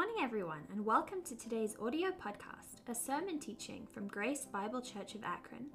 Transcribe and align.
morning, 0.00 0.24
everyone, 0.24 0.62
and 0.72 0.82
welcome 0.82 1.20
to 1.20 1.36
today's 1.36 1.76
audio 1.78 2.08
podcast, 2.08 2.80
a 2.88 2.94
sermon 2.94 3.38
teaching 3.38 3.86
from 3.92 4.08
Grace 4.08 4.46
Bible 4.46 4.80
Church 4.80 5.14
of 5.14 5.22
Akron. 5.22 5.66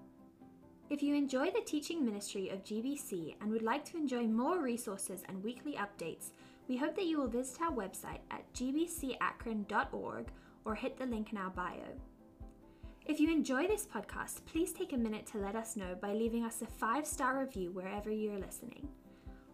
If 0.89 1.03
you 1.03 1.13
enjoy 1.13 1.51
the 1.51 1.61
teaching 1.61 2.03
ministry 2.03 2.49
of 2.49 2.63
GBC 2.63 3.35
and 3.39 3.51
would 3.51 3.61
like 3.61 3.85
to 3.85 3.97
enjoy 3.97 4.23
more 4.23 4.63
resources 4.63 5.21
and 5.29 5.43
weekly 5.43 5.73
updates, 5.73 6.31
we 6.67 6.75
hope 6.75 6.95
that 6.95 7.05
you 7.05 7.19
will 7.19 7.27
visit 7.27 7.61
our 7.61 7.71
website 7.71 8.17
at 8.31 8.51
gbcakron.org 8.55 10.25
or 10.65 10.73
hit 10.73 10.97
the 10.97 11.05
link 11.05 11.31
in 11.31 11.37
our 11.37 11.51
bio. 11.51 11.85
If 13.05 13.19
you 13.19 13.29
enjoy 13.29 13.67
this 13.67 13.85
podcast, 13.85 14.43
please 14.47 14.73
take 14.73 14.93
a 14.93 14.97
minute 14.97 15.27
to 15.27 15.37
let 15.37 15.55
us 15.55 15.75
know 15.75 15.95
by 16.01 16.13
leaving 16.13 16.43
us 16.43 16.63
a 16.63 16.65
five 16.65 17.05
star 17.05 17.39
review 17.39 17.69
wherever 17.73 18.09
you're 18.09 18.39
listening. 18.39 18.87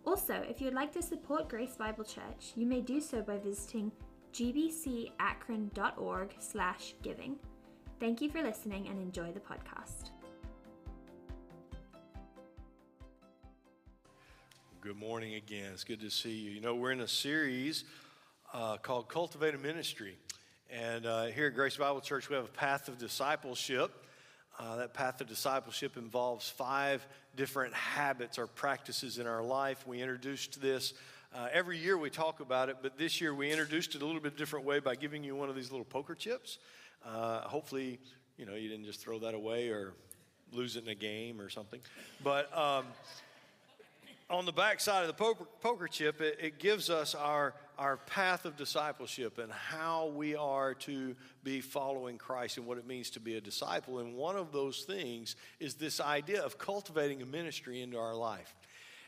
Also, 0.06 0.36
if 0.50 0.62
you'd 0.62 0.74
like 0.74 0.94
to 0.94 1.02
support 1.02 1.50
Grace 1.50 1.76
Bible 1.76 2.06
Church, 2.06 2.54
you 2.56 2.66
may 2.66 2.80
do 2.80 3.02
so 3.02 3.22
by 3.22 3.38
visiting 3.38 3.92
gbcakron.org 4.34 6.36
slash 6.40 6.96
giving. 7.02 7.38
Thank 8.00 8.22
you 8.22 8.30
for 8.30 8.42
listening 8.42 8.88
and 8.88 9.02
enjoy 9.02 9.32
the 9.32 9.40
podcast. 9.40 10.12
Good 14.82 14.98
morning 14.98 15.36
again. 15.36 15.72
It's 15.74 15.84
good 15.84 16.02
to 16.02 16.10
see 16.10 16.32
you. 16.32 16.52
You 16.52 16.62
know, 16.62 16.74
we're 16.74 16.92
in 16.92 17.02
a 17.02 17.08
series 17.08 17.84
uh, 18.54 18.78
called 18.78 19.10
Cultivate 19.10 19.54
a 19.54 19.60
Ministry. 19.60 20.18
And 20.72 21.06
uh, 21.06 21.26
here 21.26 21.48
at 21.48 21.54
Grace 21.54 21.78
Bible 21.78 22.02
Church, 22.02 22.30
we 22.30 22.36
have 22.36 22.46
a 22.46 22.48
path 22.48 22.88
of 22.88 22.98
discipleship. 22.98 23.92
Uh, 24.58 24.78
that 24.78 24.94
path 24.94 25.22
of 25.22 25.28
discipleship 25.28 25.98
involves 25.98 26.50
five 26.50 27.06
different 27.36 27.74
habits 27.74 28.40
or 28.40 28.48
practices 28.48 29.18
in 29.18 29.28
our 29.28 29.44
life. 29.44 29.86
We 29.86 30.02
introduced 30.02 30.62
this 30.62 30.94
uh, 31.34 31.48
every 31.54 31.78
year 31.78 31.98
we 31.98 32.10
talk 32.10 32.42
about 32.42 32.70
it, 32.70 32.78
but 32.82 32.98
this 32.98 33.22
year 33.22 33.34
we 33.34 33.52
introduced 33.52 33.96
it 33.96 34.02
a 34.02 34.06
little 34.06 34.22
bit 34.22 34.38
different 34.38 34.66
way 34.66 34.80
by 34.80 34.96
giving 34.96 35.24
you 35.24 35.36
one 35.36 35.50
of 35.50 35.56
these 35.56 35.72
little 35.72 35.86
poker 35.86 36.14
chips. 36.14 36.58
Uh, 37.06 37.42
hopefully, 37.42 38.00
you 38.38 38.46
know, 38.46 38.56
you 38.56 38.68
didn't 38.68 38.86
just 38.86 39.00
throw 39.00 39.20
that 39.20 39.34
away 39.34 39.70
or 39.70 39.94
lose 40.52 40.76
it 40.76 40.84
in 40.84 40.90
a 40.90 40.96
game 40.96 41.40
or 41.40 41.50
something. 41.50 41.80
But 42.22 42.56
um, 42.58 42.86
on 44.30 44.46
the 44.46 44.52
back 44.52 44.82
side 44.82 45.02
of 45.02 45.08
the 45.08 45.14
poker, 45.14 45.46
poker 45.62 45.88
chip, 45.88 46.20
it, 46.20 46.38
it, 46.42 46.60
gives 46.60 46.90
us 46.90 47.16
our, 47.16 47.54
our 47.78 47.98
path 47.98 48.46
of 48.46 48.58
discipleship 48.58 49.38
and 49.38 49.52
how 49.52 50.08
we 50.08 50.36
are 50.36 50.74
to 50.74 51.16
be 51.44 51.62
following 51.62 52.18
Christ 52.18 52.58
and 52.58 52.66
what 52.66 52.78
it 52.78 52.86
means 52.86 53.10
to 53.12 53.22
be 53.22 53.38
a 53.38 53.42
disciple. 53.42 54.00
And 54.00 54.16
one 54.16 54.36
of 54.36 54.52
those 54.52 54.82
things 54.82 55.38
is 55.60 55.76
this 55.76 56.02
idea 56.02 56.42
of 56.42 56.58
cultivating 56.58 57.22
a 57.22 57.26
ministry 57.26 57.82
into 57.82 57.98
our 57.98 58.16
life. 58.16 58.54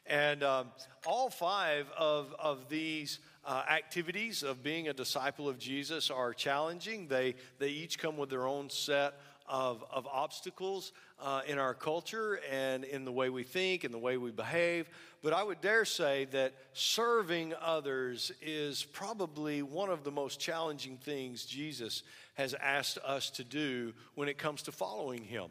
And 0.05 0.43
um, 0.43 0.67
all 1.05 1.29
five 1.29 1.87
of, 1.97 2.35
of 2.37 2.69
these 2.69 3.19
uh, 3.45 3.63
activities 3.69 4.43
of 4.43 4.63
being 4.63 4.87
a 4.87 4.93
disciple 4.93 5.47
of 5.47 5.57
Jesus 5.57 6.09
are 6.09 6.33
challenging. 6.33 7.07
They, 7.07 7.35
they 7.59 7.69
each 7.69 7.99
come 7.99 8.17
with 8.17 8.29
their 8.29 8.47
own 8.47 8.69
set 8.69 9.13
of, 9.47 9.83
of 9.91 10.07
obstacles 10.07 10.93
uh, 11.21 11.41
in 11.47 11.57
our 11.57 11.73
culture 11.73 12.39
and 12.51 12.83
in 12.83 13.05
the 13.05 13.11
way 13.11 13.29
we 13.29 13.43
think 13.43 13.83
and 13.83 13.93
the 13.93 13.99
way 13.99 14.17
we 14.17 14.31
behave. 14.31 14.89
But 15.21 15.33
I 15.33 15.43
would 15.43 15.61
dare 15.61 15.85
say 15.85 16.25
that 16.31 16.53
serving 16.73 17.53
others 17.61 18.31
is 18.41 18.83
probably 18.83 19.61
one 19.61 19.89
of 19.89 20.03
the 20.03 20.11
most 20.11 20.39
challenging 20.39 20.97
things 20.97 21.45
Jesus 21.45 22.03
has 22.35 22.53
asked 22.55 22.97
us 23.05 23.29
to 23.31 23.43
do 23.43 23.93
when 24.15 24.27
it 24.27 24.37
comes 24.37 24.63
to 24.63 24.71
following 24.71 25.23
Him. 25.23 25.49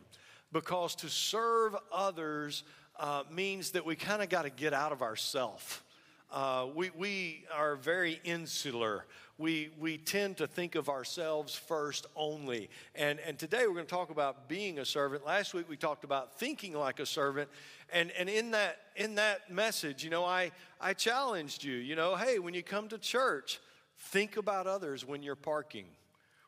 Because 0.53 0.95
to 0.97 1.08
serve 1.08 1.75
others 1.91 2.64
uh, 2.98 3.23
means 3.31 3.73
that 3.73 3.85
we 3.85 3.97
kind 3.97 4.23
of 4.23 4.29
got 4.29 4.43
to 4.43 4.51
get 4.51 4.73
out 4.73 4.93
of 4.93 5.03
ourself. 5.03 5.85
Uh, 6.33 6.67
we, 6.75 6.91
we 6.97 7.45
are 7.55 7.77
very 7.77 8.19
insular. 8.25 9.05
We, 9.37 9.71
we 9.79 9.98
tend 9.98 10.39
to 10.39 10.47
think 10.47 10.77
of 10.77 10.89
ourselves 10.89 11.55
first 11.55 12.07
only. 12.17 12.70
And, 12.95 13.19
and 13.20 13.39
today 13.39 13.67
we're 13.67 13.75
going 13.75 13.87
to 13.87 13.91
talk 13.91 14.11
about 14.11 14.48
being 14.48 14.79
a 14.79 14.85
servant. 14.85 15.27
Last 15.27 15.53
week 15.53 15.69
we 15.69 15.77
talked 15.77 16.05
about 16.05 16.39
thinking 16.39 16.75
like 16.75 17.01
a 17.01 17.07
servant. 17.07 17.51
And, 17.92 18.11
and 18.13 18.30
in, 18.30 18.53
that, 18.53 18.79
in 18.97 19.17
that 19.17 19.51
message, 19.51 20.05
you 20.05 20.11
know, 20.11 20.24
I, 20.24 20.53
I 20.80 20.95
challenged 20.95 21.64
you, 21.64 21.74
you 21.74 21.97
know, 21.97 22.17
hey, 22.17 22.39
when 22.39 22.55
you 22.55 22.63
come 22.63 22.89
to 22.89 22.98
church, 22.98 23.61
think 23.98 24.36
about 24.36 24.67
others 24.67 25.05
when 25.05 25.23
you're 25.23 25.36
parking. 25.36 25.86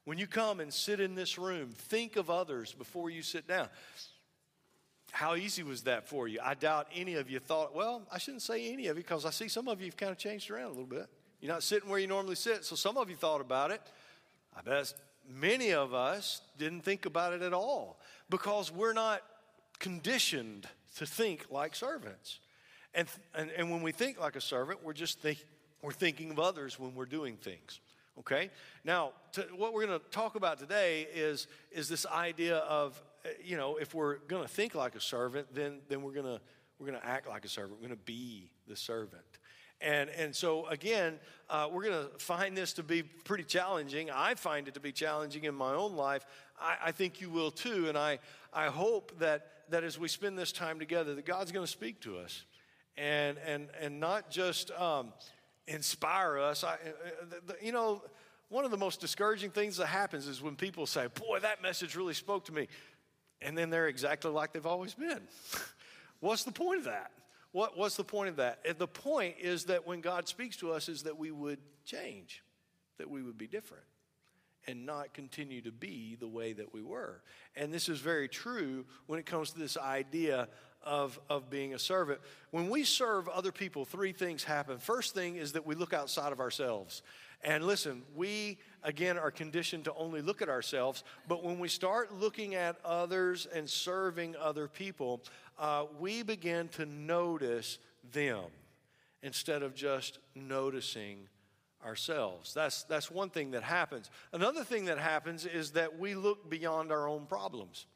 When 0.05 0.19
you 0.19 0.26
come 0.26 0.61
and 0.61 0.72
sit 0.72 1.00
in 1.00 1.15
this 1.15 1.38
room, 1.38 1.71
think 1.76 2.16
of 2.16 2.31
others 2.31 2.72
before 2.72 3.11
you 3.11 3.22
sit 3.22 3.47
down. 3.49 3.69
How 5.14 5.36
easy 5.36 5.62
was 5.62 5.82
that 5.82 6.08
for 6.08 6.26
you? 6.26 6.41
I 6.42 6.54
doubt 6.54 6.88
any 6.92 7.14
of 7.14 7.30
you 7.30 7.38
thought, 7.38 7.72
well, 7.72 8.02
I 8.10 8.19
shouldn't 8.19 8.42
say 8.42 8.72
any 8.72 8.88
of 8.88 8.97
you 8.97 9.04
because 9.04 9.25
I 9.25 9.30
see 9.30 9.47
some 9.47 9.69
of 9.69 9.78
you 9.78 9.86
have 9.86 9.97
kind 9.97 10.10
of 10.10 10.19
changed 10.19 10.50
around 10.50 10.64
a 10.64 10.69
little 10.70 10.86
bit. 10.86 11.06
You're 11.41 11.52
not 11.52 11.62
sitting 11.62 11.88
where 11.88 12.00
you 12.00 12.08
normally 12.08 12.34
sit, 12.34 12.64
so 12.64 12.75
some 12.75 12.97
of 12.97 13.08
you 13.08 13.14
thought 13.14 13.41
about 13.41 13.70
it. 13.70 13.80
I 14.58 14.62
bet 14.62 14.92
many 15.32 15.72
of 15.72 15.94
us 15.94 16.41
didn't 16.58 16.80
think 16.80 17.06
about 17.06 17.32
it 17.32 17.42
at 17.42 17.52
all 17.52 18.00
because 18.28 18.72
we're 18.72 18.92
not 18.92 19.22
conditioned 19.78 20.66
to 20.97 21.06
think 21.06 21.46
like 21.48 21.76
servants. 21.76 22.41
And, 22.92 23.06
and, 23.36 23.50
and 23.56 23.70
when 23.70 23.82
we 23.82 23.92
think 23.92 24.19
like 24.19 24.34
a 24.34 24.41
servant, 24.41 24.82
we're 24.82 24.94
just 24.94 25.20
think, 25.20 25.38
we're 25.81 25.92
thinking 25.92 26.32
of 26.32 26.41
others 26.41 26.81
when 26.81 26.92
we're 26.96 27.06
doing 27.06 27.36
things. 27.36 27.78
Okay? 28.19 28.50
Now, 28.84 29.12
to, 29.34 29.42
what 29.54 29.75
we're 29.75 29.86
going 29.86 30.00
to 30.00 30.06
talk 30.10 30.34
about 30.34 30.58
today 30.58 31.06
is, 31.14 31.46
is 31.70 31.88
this 31.88 32.04
idea 32.04 32.56
of 32.56 33.00
you 33.43 33.57
know, 33.57 33.77
if 33.77 33.95
we're 33.95 34.19
going 34.19 34.43
to 34.43 34.49
think 34.49 34.75
like 34.75 34.95
a 34.95 35.01
servant, 35.01 35.55
then, 35.55 35.81
then 35.89 36.03
we're 36.03 36.12
going 36.12 36.27
to 36.27 36.41
we're 36.79 36.87
going 36.87 37.01
to 37.01 37.07
act 37.07 37.29
like 37.29 37.45
a 37.45 37.49
servant. 37.49 37.81
We're 37.81 37.89
going 37.89 37.99
to 37.99 38.05
be 38.05 38.51
the 38.67 38.77
servant. 38.77 39.23
And, 39.81 40.11
and 40.11 40.35
so, 40.35 40.67
again, 40.67 41.19
uh, 41.51 41.69
we're 41.71 41.85
going 41.85 42.09
to 42.09 42.19
find 42.19 42.57
this 42.57 42.73
to 42.75 42.83
be 42.83 43.03
pretty 43.03 43.45
challenging. 43.45 44.11
I 44.11 44.35
find 44.35 44.67
it 44.67 44.75
to 44.75 44.81
be 44.81 44.93
challenging 44.93 45.45
in 45.45 45.55
my 45.55 45.75
own 45.75 45.95
life. 45.95 46.25
I, 46.61 46.77
I, 46.87 46.93
think 46.93 47.21
you 47.21 47.29
will 47.29 47.51
too. 47.51 47.89
And 47.89 47.99
I, 47.99 48.19
I 48.53 48.67
hope 48.67 49.19
that, 49.19 49.51
that 49.71 49.85
as 49.85 49.99
we 49.99 50.09
spend 50.09 50.39
this 50.39 50.53
time 50.53 50.79
together, 50.79 51.15
that 51.15 51.27
God's 51.27 51.53
going 51.53 51.67
to 51.67 51.71
speak 51.71 52.01
to 52.03 52.19
us 52.19 52.45
and, 52.97 53.37
and, 53.47 53.69
and 53.81 54.01
not 54.01 54.31
just 54.31 54.71
um, 54.73 55.12
inspire 55.67 56.39
us. 56.39 56.65
I, 56.65 56.75
uh, 56.75 57.53
you 57.61 57.73
know, 57.73 58.03
one 58.49 58.65
of 58.65 58.71
the 58.71 58.77
most 58.77 59.01
discouraging 59.01 59.51
things 59.51 59.77
that 59.79 59.87
happens 59.87 60.29
is 60.29 60.41
when 60.41 60.55
people 60.55 60.87
say, 60.87 61.09
Boy, 61.09 61.41
that 61.41 61.62
message 61.62 61.97
really 61.97 62.15
spoke 62.15 62.45
to 62.47 62.53
me 62.53 62.69
and 63.43 63.56
then 63.56 63.71
they're 63.71 63.89
exactly 63.89 64.31
like 64.31 64.53
they've 64.53 64.67
always 64.67 64.95
been. 64.95 65.21
what's 66.21 66.45
the 66.45 66.53
point 66.53 66.78
of 66.78 66.84
that? 66.84 67.11
What, 67.53 67.78
what's 67.78 67.97
the 67.97 68.05
point 68.05 68.31
of 68.31 68.37
that? 68.37 68.78
The 68.78 68.89
point 68.89 69.37
is 69.41 69.67
that 69.67 69.87
when 69.87 70.00
God 70.00 70.27
speaks 70.27 70.56
to 70.56 70.72
us, 70.72 70.89
is 70.89 71.05
that 71.05 71.19
we 71.19 71.31
would 71.31 71.61
change, 71.84 72.43
that 72.99 73.09
we 73.09 73.23
would 73.23 73.39
be 73.39 73.47
different 73.47 73.84
and 74.67 74.87
not 74.87 75.12
continue 75.15 75.61
to 75.61 75.71
be 75.71 76.17
the 76.19 76.27
way 76.27 76.53
that 76.53 76.73
we 76.73 76.83
were. 76.83 77.23
And 77.55 77.73
this 77.73 77.89
is 77.89 78.00
very 78.00 78.28
true 78.28 78.84
when 79.06 79.19
it 79.19 79.27
comes 79.27 79.53
to 79.53 79.59
this 79.59 79.77
idea 79.77 80.49
of, 80.83 81.19
of 81.28 81.50
being 81.50 81.75
a 81.75 81.78
servant. 81.78 82.21
When 82.50 82.69
we 82.69 82.84
serve 82.84 83.28
other 83.28 83.53
people, 83.53 83.84
three 83.84 84.12
things 84.12 84.44
happen. 84.44 84.78
First 84.78 85.15
thing 85.15 85.37
is 85.37 85.53
that 85.53 85.67
we 85.67 85.75
look 85.75 85.93
outside 85.93 86.33
of 86.33 86.41
ourselves. 86.41 87.03
And 87.43 87.67
listen, 87.67 88.03
we 88.15 88.59
again 88.83 89.19
are 89.19 89.31
conditioned 89.31 89.84
to 89.84 89.95
only 89.95 90.22
look 90.22 90.43
at 90.43 90.49
ourselves, 90.49 91.05
but 91.28 91.43
when 91.43 91.59
we 91.59 91.69
start 91.69 92.15
looking 92.15 92.55
at 92.55 92.77
others 92.84 93.47
and 93.53 93.69
serving 93.69 94.37
other 94.37 94.69
people, 94.69 95.22
uh, 95.59 95.84
we 95.99 96.23
begin 96.23 96.69
to 96.69 96.87
notice 96.87 97.78
them 98.12 98.44
instead 99.23 99.62
of 99.62 99.75
just 99.75 100.19
noticing 100.34 101.28
ourselves. 101.84 102.55
That's, 102.55 102.84
that's 102.84 103.11
one 103.11 103.31
thing 103.31 103.50
that 103.53 103.62
happens. 103.62 104.11
Another 104.33 104.65
thing 104.65 104.87
that 104.87 104.99
happens 104.99 105.47
is 105.47 105.73
that 105.73 105.99
we 105.99 106.15
look 106.15 106.49
beyond 106.49 106.91
our 106.91 107.09
own 107.09 107.27
problems. 107.27 107.87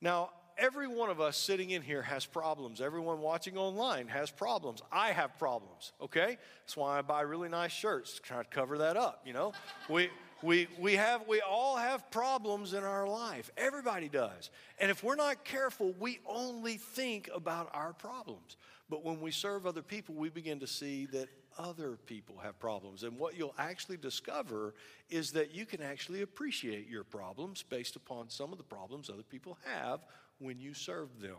Now, 0.00 0.30
every 0.58 0.86
one 0.86 1.10
of 1.10 1.20
us 1.20 1.36
sitting 1.36 1.70
in 1.70 1.82
here 1.82 2.02
has 2.02 2.26
problems. 2.26 2.80
Everyone 2.80 3.20
watching 3.20 3.56
online 3.56 4.08
has 4.08 4.30
problems. 4.30 4.82
I 4.92 5.12
have 5.12 5.38
problems, 5.38 5.92
okay? 6.00 6.38
That's 6.62 6.76
why 6.76 6.98
I 6.98 7.02
buy 7.02 7.22
really 7.22 7.48
nice 7.48 7.72
shirts 7.72 8.14
to 8.14 8.22
try 8.22 8.42
to 8.42 8.48
cover 8.48 8.78
that 8.78 8.96
up, 8.96 9.22
you 9.24 9.32
know? 9.32 9.52
We, 9.88 10.10
we, 10.42 10.68
we, 10.78 10.94
have, 10.94 11.26
we 11.28 11.40
all 11.40 11.76
have 11.76 12.10
problems 12.10 12.72
in 12.74 12.84
our 12.84 13.06
life. 13.06 13.50
Everybody 13.56 14.08
does. 14.08 14.50
And 14.78 14.90
if 14.90 15.02
we're 15.02 15.16
not 15.16 15.44
careful, 15.44 15.94
we 15.98 16.20
only 16.26 16.76
think 16.76 17.28
about 17.34 17.70
our 17.74 17.92
problems. 17.92 18.56
But 18.88 19.04
when 19.04 19.20
we 19.20 19.30
serve 19.30 19.66
other 19.66 19.82
people, 19.82 20.14
we 20.14 20.30
begin 20.30 20.60
to 20.60 20.66
see 20.66 21.06
that 21.06 21.28
other 21.58 21.98
people 22.06 22.38
have 22.42 22.58
problems. 22.58 23.02
And 23.02 23.18
what 23.18 23.36
you'll 23.36 23.54
actually 23.58 23.98
discover 23.98 24.74
is 25.10 25.32
that 25.32 25.54
you 25.54 25.66
can 25.66 25.82
actually 25.82 26.22
appreciate 26.22 26.88
your 26.88 27.04
problems 27.04 27.62
based 27.62 27.96
upon 27.96 28.30
some 28.30 28.52
of 28.52 28.58
the 28.58 28.64
problems 28.64 29.10
other 29.10 29.22
people 29.22 29.58
have 29.64 30.00
when 30.40 30.58
you 30.58 30.74
serve 30.74 31.20
them. 31.20 31.36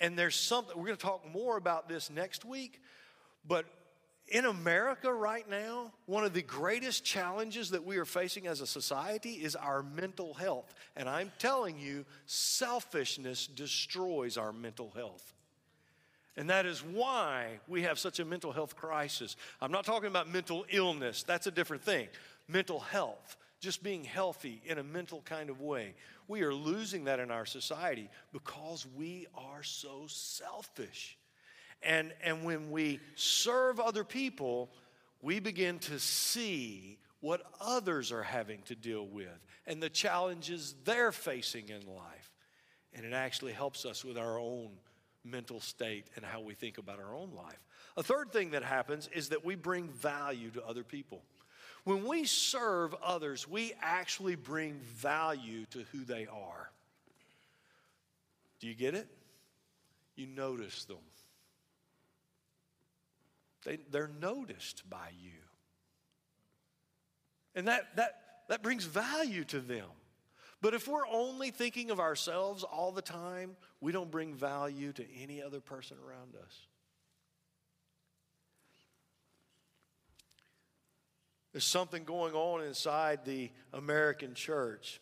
And 0.00 0.16
there's 0.16 0.36
something, 0.36 0.76
we're 0.76 0.86
going 0.86 0.96
to 0.96 1.02
talk 1.02 1.28
more 1.32 1.56
about 1.56 1.88
this 1.88 2.08
next 2.08 2.44
week, 2.44 2.80
but 3.46 3.66
in 4.28 4.44
America 4.44 5.12
right 5.12 5.48
now, 5.48 5.92
one 6.06 6.24
of 6.24 6.34
the 6.34 6.42
greatest 6.42 7.04
challenges 7.04 7.70
that 7.70 7.84
we 7.84 7.96
are 7.96 8.04
facing 8.04 8.46
as 8.46 8.60
a 8.60 8.66
society 8.66 9.32
is 9.32 9.56
our 9.56 9.82
mental 9.82 10.34
health. 10.34 10.72
And 10.96 11.08
I'm 11.08 11.32
telling 11.38 11.78
you, 11.78 12.04
selfishness 12.26 13.46
destroys 13.46 14.36
our 14.36 14.52
mental 14.52 14.92
health. 14.94 15.32
And 16.36 16.50
that 16.50 16.66
is 16.66 16.84
why 16.84 17.58
we 17.66 17.82
have 17.82 17.98
such 17.98 18.20
a 18.20 18.24
mental 18.24 18.52
health 18.52 18.76
crisis. 18.76 19.34
I'm 19.60 19.72
not 19.72 19.84
talking 19.84 20.08
about 20.08 20.30
mental 20.30 20.64
illness, 20.70 21.22
that's 21.22 21.46
a 21.46 21.50
different 21.50 21.82
thing. 21.82 22.08
Mental 22.46 22.80
health, 22.80 23.36
just 23.60 23.82
being 23.82 24.04
healthy 24.04 24.62
in 24.64 24.78
a 24.78 24.82
mental 24.82 25.22
kind 25.22 25.50
of 25.50 25.60
way. 25.60 25.94
We 26.28 26.42
are 26.42 26.54
losing 26.54 27.04
that 27.04 27.20
in 27.20 27.30
our 27.30 27.46
society 27.46 28.08
because 28.32 28.86
we 28.96 29.26
are 29.34 29.62
so 29.62 30.04
selfish. 30.06 31.18
And, 31.82 32.12
and 32.22 32.44
when 32.44 32.70
we 32.70 33.00
serve 33.14 33.80
other 33.80 34.04
people, 34.04 34.70
we 35.22 35.40
begin 35.40 35.78
to 35.80 35.98
see 35.98 36.98
what 37.20 37.42
others 37.60 38.12
are 38.12 38.22
having 38.22 38.62
to 38.62 38.74
deal 38.76 39.06
with 39.06 39.46
and 39.66 39.82
the 39.82 39.90
challenges 39.90 40.74
they're 40.84 41.12
facing 41.12 41.68
in 41.68 41.86
life. 41.86 42.32
And 42.94 43.04
it 43.04 43.12
actually 43.12 43.52
helps 43.52 43.84
us 43.84 44.04
with 44.04 44.16
our 44.16 44.38
own 44.38 44.70
mental 45.24 45.60
state 45.60 46.06
and 46.16 46.24
how 46.24 46.40
we 46.40 46.54
think 46.54 46.78
about 46.78 47.00
our 47.00 47.14
own 47.14 47.32
life. 47.36 47.58
A 47.96 48.02
third 48.02 48.32
thing 48.32 48.52
that 48.52 48.62
happens 48.62 49.08
is 49.12 49.30
that 49.30 49.44
we 49.44 49.56
bring 49.56 49.88
value 49.88 50.50
to 50.50 50.64
other 50.64 50.84
people. 50.84 51.22
When 51.88 52.04
we 52.04 52.26
serve 52.26 52.94
others, 53.02 53.48
we 53.48 53.72
actually 53.80 54.36
bring 54.36 54.74
value 54.74 55.64
to 55.70 55.86
who 55.90 56.04
they 56.04 56.26
are. 56.26 56.70
Do 58.60 58.66
you 58.66 58.74
get 58.74 58.94
it? 58.94 59.08
You 60.14 60.26
notice 60.26 60.84
them. 60.84 60.98
They, 63.64 63.78
they're 63.90 64.10
noticed 64.20 64.82
by 64.90 65.12
you. 65.18 65.30
And 67.54 67.68
that, 67.68 67.96
that, 67.96 68.20
that 68.50 68.62
brings 68.62 68.84
value 68.84 69.44
to 69.44 69.58
them. 69.58 69.88
But 70.60 70.74
if 70.74 70.88
we're 70.88 71.08
only 71.08 71.50
thinking 71.50 71.90
of 71.90 72.00
ourselves 72.00 72.64
all 72.64 72.92
the 72.92 73.00
time, 73.00 73.56
we 73.80 73.92
don't 73.92 74.10
bring 74.10 74.34
value 74.34 74.92
to 74.92 75.06
any 75.22 75.42
other 75.42 75.60
person 75.60 75.96
around 76.06 76.34
us. 76.36 76.67
There's 81.52 81.64
something 81.64 82.04
going 82.04 82.34
on 82.34 82.64
inside 82.64 83.24
the 83.24 83.50
American 83.72 84.34
church. 84.34 85.00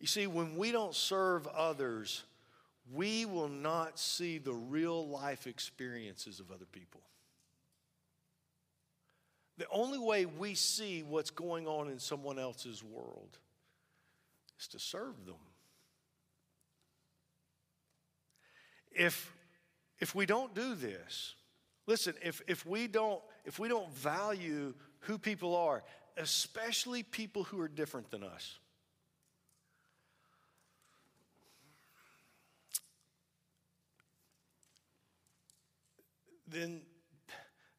You 0.00 0.06
see, 0.06 0.26
when 0.26 0.56
we 0.56 0.70
don't 0.72 0.94
serve 0.94 1.46
others, 1.48 2.22
we 2.92 3.26
will 3.26 3.48
not 3.48 3.98
see 3.98 4.38
the 4.38 4.52
real 4.52 5.08
life 5.08 5.46
experiences 5.46 6.40
of 6.40 6.50
other 6.50 6.66
people. 6.66 7.00
The 9.58 9.66
only 9.70 9.98
way 9.98 10.24
we 10.24 10.54
see 10.54 11.02
what's 11.02 11.30
going 11.30 11.66
on 11.66 11.88
in 11.88 11.98
someone 11.98 12.38
else's 12.38 12.82
world 12.82 13.38
is 14.60 14.68
to 14.68 14.78
serve 14.78 15.26
them. 15.26 15.34
If, 18.92 19.32
if 19.98 20.14
we 20.14 20.26
don't 20.26 20.54
do 20.54 20.74
this, 20.74 21.34
listen, 21.88 22.14
if, 22.22 22.42
if, 22.46 22.66
we 22.66 22.86
don't, 22.86 23.20
if 23.46 23.58
we 23.58 23.66
don't 23.66 23.90
value 23.94 24.74
who 25.00 25.18
people 25.18 25.56
are, 25.56 25.82
especially 26.18 27.02
people 27.02 27.44
who 27.44 27.58
are 27.60 27.66
different 27.66 28.10
than 28.10 28.22
us, 28.22 28.58
then, 36.46 36.82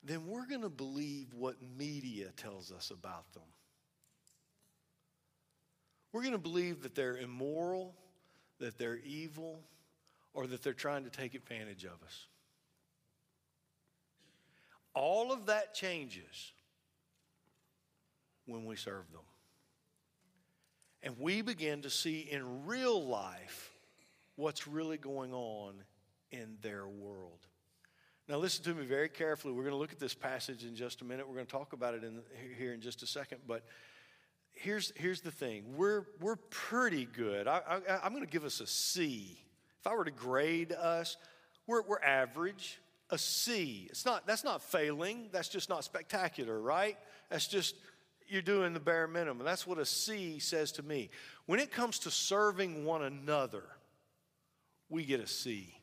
then 0.03 0.25
we're 0.25 0.47
going 0.47 0.63
to 0.63 0.69
believe 0.69 1.33
what 1.35 1.56
media 1.77 2.29
tells 2.35 2.71
us 2.71 2.89
about 2.91 3.31
them. 3.33 3.44
We're 6.11 6.21
going 6.21 6.33
to 6.33 6.39
believe 6.39 6.81
that 6.81 6.95
they're 6.95 7.17
immoral, 7.17 7.94
that 8.59 8.79
they're 8.79 8.97
evil, 8.97 9.59
or 10.33 10.47
that 10.47 10.63
they're 10.63 10.73
trying 10.73 11.03
to 11.03 11.11
take 11.11 11.35
advantage 11.35 11.83
of 11.83 12.01
us. 12.03 12.25
All 15.00 15.31
of 15.31 15.46
that 15.46 15.74
changes 15.74 16.51
when 18.46 18.66
we 18.66 18.75
serve 18.75 19.10
them. 19.13 19.22
And 21.01 21.16
we 21.18 21.42
begin 21.42 21.84
to 21.84 21.90
see 21.90 22.28
in 22.30 22.66
real 22.66 23.07
life 23.07 23.72
what's 24.36 24.68
really 24.68 24.98
going 24.98 25.34
on 25.34 25.75
in 26.31 26.57
their 26.62 26.86
world. 26.86 27.48
Now, 28.28 28.40
listen 28.40 28.66
to 28.66 28.74
me 28.74 28.86
very 28.86 29.07
carefully. 29.07 29.54
We're 29.54 29.63
going 29.63 29.74
to 29.74 29.80
look 29.80 29.94
at 29.94 30.00
this 30.00 30.13
passage 30.13 30.66
in 30.66 30.75
just 30.75 31.02
a 31.02 31.06
minute. 31.06 31.25
We're 31.30 31.36
going 31.36 31.45
to 31.45 31.52
talk 31.52 31.72
about 31.72 31.94
it 31.94 32.04
in, 32.04 32.19
here 32.57 32.74
in 32.74 32.81
just 32.81 33.02
a 33.02 33.07
second. 33.07 33.40
But 33.48 33.63
here's, 34.52 34.92
here's 34.98 35.22
the 35.22 35.31
thing 35.31 35.78
we're, 35.78 36.07
we're 36.19 36.36
pretty 36.36 37.06
good. 37.06 37.48
I, 37.48 37.80
I'm 38.04 38.12
going 38.12 38.25
to 38.25 38.30
give 38.30 38.44
us 38.44 38.60
a 38.60 38.68
C. 38.68 39.40
If 39.80 39.88
I 39.88 39.95
were 39.95 40.04
to 40.04 40.12
grade 40.12 40.74
us, 40.74 41.16
we're, 41.68 41.84
we're 41.84 42.02
average, 42.02 42.81
a 43.09 43.17
C. 43.17 43.88
It's 43.89 44.06
not, 44.06 44.27
that's 44.27 44.44
not 44.44 44.61
failing, 44.61 45.29
that's 45.31 45.50
just 45.50 45.69
not 45.69 45.83
spectacular, 45.83 46.59
right? 46.59 46.97
That's 47.29 47.47
just 47.47 47.75
you're 48.27 48.41
doing 48.41 48.73
the 48.73 48.79
bare 48.79 49.07
minimum. 49.07 49.44
That's 49.44 49.65
what 49.65 49.79
a 49.79 49.85
C 49.85 50.39
says 50.39 50.71
to 50.73 50.83
me. 50.83 51.09
When 51.47 51.59
it 51.59 51.71
comes 51.71 52.00
to 52.00 52.11
serving 52.11 52.85
one 52.85 53.03
another, 53.03 53.63
we 54.88 55.03
get 55.03 55.19
a 55.19 55.27
C. 55.27 55.73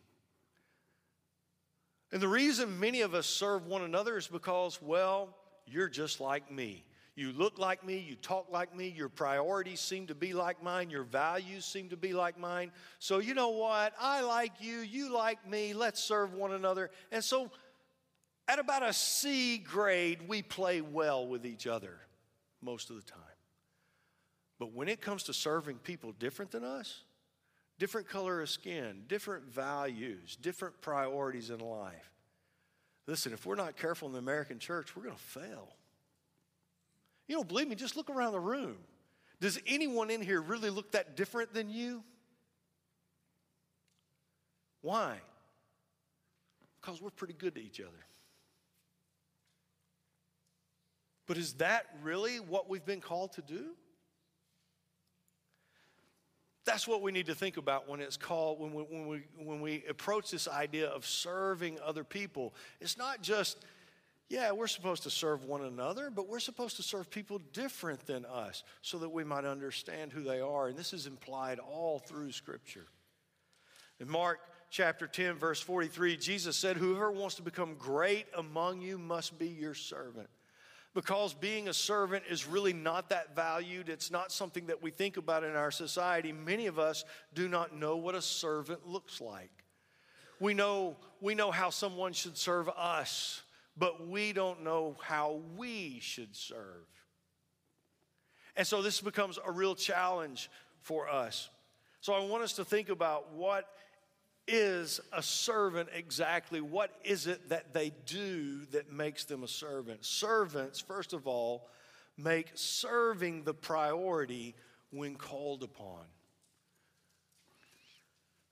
And 2.12 2.22
the 2.22 2.28
reason 2.28 2.78
many 2.78 3.00
of 3.00 3.14
us 3.14 3.26
serve 3.26 3.66
one 3.66 3.82
another 3.82 4.16
is 4.16 4.28
because, 4.28 4.80
well, 4.80 5.36
you're 5.66 5.88
just 5.88 6.20
like 6.20 6.50
me. 6.50 6.84
You 7.16 7.32
look 7.32 7.58
like 7.58 7.82
me, 7.82 7.98
you 7.98 8.14
talk 8.14 8.52
like 8.52 8.76
me, 8.76 8.92
your 8.94 9.08
priorities 9.08 9.80
seem 9.80 10.06
to 10.08 10.14
be 10.14 10.34
like 10.34 10.62
mine, 10.62 10.90
your 10.90 11.02
values 11.02 11.64
seem 11.64 11.88
to 11.88 11.96
be 11.96 12.12
like 12.12 12.38
mine. 12.38 12.70
So, 12.98 13.18
you 13.18 13.32
know 13.32 13.48
what? 13.48 13.94
I 13.98 14.20
like 14.20 14.52
you, 14.60 14.80
you 14.80 15.10
like 15.10 15.48
me, 15.48 15.72
let's 15.72 16.04
serve 16.04 16.34
one 16.34 16.52
another. 16.52 16.90
And 17.10 17.24
so, 17.24 17.50
at 18.46 18.58
about 18.58 18.82
a 18.82 18.92
C 18.92 19.56
grade, 19.56 20.28
we 20.28 20.42
play 20.42 20.82
well 20.82 21.26
with 21.26 21.46
each 21.46 21.66
other 21.66 21.98
most 22.60 22.90
of 22.90 22.96
the 22.96 23.02
time. 23.02 23.20
But 24.58 24.74
when 24.74 24.88
it 24.88 25.00
comes 25.00 25.22
to 25.24 25.32
serving 25.32 25.76
people 25.78 26.12
different 26.12 26.50
than 26.50 26.64
us, 26.64 27.02
different 27.78 28.08
color 28.10 28.42
of 28.42 28.50
skin, 28.50 29.04
different 29.08 29.46
values, 29.46 30.36
different 30.36 30.82
priorities 30.82 31.48
in 31.48 31.60
life, 31.60 32.12
listen, 33.06 33.32
if 33.32 33.46
we're 33.46 33.56
not 33.56 33.78
careful 33.78 34.06
in 34.06 34.12
the 34.12 34.18
American 34.18 34.58
church, 34.58 34.94
we're 34.94 35.04
going 35.04 35.14
to 35.14 35.20
fail. 35.20 35.76
You 37.28 37.36
don't 37.36 37.48
believe 37.48 37.68
me? 37.68 37.74
Just 37.74 37.96
look 37.96 38.10
around 38.10 38.32
the 38.32 38.40
room. 38.40 38.76
Does 39.40 39.58
anyone 39.66 40.10
in 40.10 40.22
here 40.22 40.40
really 40.40 40.70
look 40.70 40.92
that 40.92 41.16
different 41.16 41.52
than 41.52 41.68
you? 41.68 42.02
Why? 44.80 45.18
Because 46.80 47.02
we're 47.02 47.10
pretty 47.10 47.34
good 47.34 47.54
to 47.56 47.60
each 47.60 47.80
other. 47.80 47.90
But 51.26 51.36
is 51.36 51.54
that 51.54 51.86
really 52.02 52.38
what 52.38 52.68
we've 52.68 52.84
been 52.84 53.00
called 53.00 53.32
to 53.32 53.42
do? 53.42 53.74
That's 56.64 56.86
what 56.86 57.02
we 57.02 57.12
need 57.12 57.26
to 57.26 57.34
think 57.34 57.56
about 57.56 57.88
when 57.88 58.00
it's 58.00 58.16
called, 58.16 58.60
when 58.60 58.72
we, 58.72 58.82
when 58.82 59.06
we, 59.06 59.22
when 59.38 59.60
we 59.60 59.84
approach 59.88 60.30
this 60.30 60.48
idea 60.48 60.88
of 60.88 61.06
serving 61.06 61.78
other 61.84 62.02
people. 62.02 62.54
It's 62.80 62.96
not 62.96 63.22
just 63.22 63.64
yeah, 64.28 64.50
we're 64.50 64.66
supposed 64.66 65.04
to 65.04 65.10
serve 65.10 65.44
one 65.44 65.62
another, 65.62 66.10
but 66.10 66.28
we're 66.28 66.40
supposed 66.40 66.76
to 66.76 66.82
serve 66.82 67.10
people 67.10 67.40
different 67.52 68.06
than 68.06 68.24
us 68.24 68.64
so 68.82 68.98
that 68.98 69.10
we 69.10 69.22
might 69.22 69.44
understand 69.44 70.12
who 70.12 70.22
they 70.22 70.40
are. 70.40 70.66
And 70.66 70.76
this 70.76 70.92
is 70.92 71.06
implied 71.06 71.60
all 71.60 72.00
through 72.00 72.32
Scripture. 72.32 72.86
In 74.00 74.10
Mark 74.10 74.40
chapter 74.68 75.06
10, 75.06 75.36
verse 75.36 75.60
43, 75.60 76.16
Jesus 76.16 76.56
said, 76.56 76.76
Whoever 76.76 77.12
wants 77.12 77.36
to 77.36 77.42
become 77.42 77.74
great 77.74 78.26
among 78.36 78.82
you 78.82 78.98
must 78.98 79.38
be 79.38 79.48
your 79.48 79.74
servant. 79.74 80.28
Because 80.92 81.32
being 81.32 81.68
a 81.68 81.74
servant 81.74 82.24
is 82.28 82.48
really 82.48 82.72
not 82.72 83.10
that 83.10 83.36
valued, 83.36 83.88
it's 83.88 84.10
not 84.10 84.32
something 84.32 84.66
that 84.66 84.82
we 84.82 84.90
think 84.90 85.18
about 85.18 85.44
in 85.44 85.54
our 85.54 85.70
society. 85.70 86.32
Many 86.32 86.66
of 86.66 86.78
us 86.80 87.04
do 87.34 87.48
not 87.48 87.76
know 87.76 87.96
what 87.96 88.14
a 88.16 88.22
servant 88.22 88.88
looks 88.88 89.20
like. 89.20 89.50
We 90.40 90.52
know, 90.52 90.96
we 91.20 91.34
know 91.34 91.50
how 91.50 91.70
someone 91.70 92.12
should 92.12 92.36
serve 92.36 92.68
us 92.70 93.42
but 93.76 94.06
we 94.06 94.32
don't 94.32 94.62
know 94.64 94.96
how 95.02 95.40
we 95.56 95.98
should 96.00 96.34
serve. 96.34 96.86
And 98.56 98.66
so 98.66 98.80
this 98.82 99.00
becomes 99.00 99.38
a 99.44 99.52
real 99.52 99.74
challenge 99.74 100.50
for 100.80 101.08
us. 101.08 101.50
So 102.00 102.14
I 102.14 102.24
want 102.24 102.42
us 102.42 102.54
to 102.54 102.64
think 102.64 102.88
about 102.88 103.32
what 103.32 103.68
is 104.48 105.00
a 105.12 105.22
servant 105.22 105.88
exactly? 105.92 106.60
What 106.60 106.90
is 107.04 107.26
it 107.26 107.48
that 107.48 107.74
they 107.74 107.92
do 108.06 108.64
that 108.66 108.92
makes 108.92 109.24
them 109.24 109.42
a 109.42 109.48
servant? 109.48 110.04
Servants, 110.04 110.80
first 110.80 111.12
of 111.12 111.26
all, 111.26 111.68
make 112.16 112.52
serving 112.54 113.42
the 113.42 113.54
priority 113.54 114.54
when 114.90 115.16
called 115.16 115.62
upon. 115.62 116.04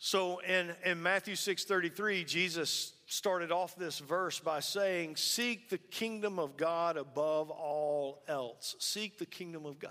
So 0.05 0.41
in, 0.41 0.71
in 0.85 1.03
Matthew 1.03 1.35
6:33, 1.35 2.27
Jesus 2.27 2.93
started 3.07 3.51
off 3.51 3.75
this 3.75 4.01
verse 4.01 4.39
by 4.39 4.61
saying, 4.61 5.17
Seek 5.17 5.71
the 5.71 5.79
kingdom 5.79 6.39
of 6.39 6.59
God 6.59 6.99
above 6.99 7.51
all 7.51 8.23
else. 8.29 8.77
Seek 8.79 9.17
the 9.17 9.25
kingdom 9.25 9.65
of 9.65 9.79
God 9.79 9.91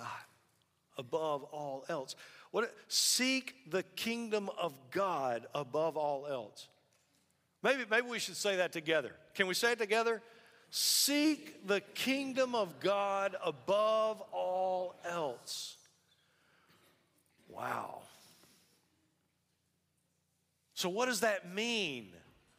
above 1.00 1.42
all 1.46 1.84
else. 1.90 2.16
What 2.52 2.72
seek 2.88 3.72
the 3.72 3.82
kingdom 3.82 4.52
of 4.56 4.78
God 4.92 5.48
above 5.56 5.98
all 5.98 6.28
else. 6.28 6.68
Maybe, 7.64 7.84
maybe 7.90 8.06
we 8.06 8.20
should 8.20 8.38
say 8.38 8.58
that 8.58 8.72
together. 8.72 9.16
Can 9.34 9.48
we 9.48 9.56
say 9.56 9.72
it 9.72 9.80
together? 9.80 10.22
Seek 10.70 11.66
the 11.66 11.82
kingdom 11.96 12.54
of 12.54 12.80
God 12.80 13.36
above 13.44 14.22
all 14.32 14.94
else. 15.06 15.76
Wow. 17.50 18.04
So, 20.84 20.90
what 20.90 21.06
does 21.06 21.22
that 21.22 21.50
mean? 21.50 22.10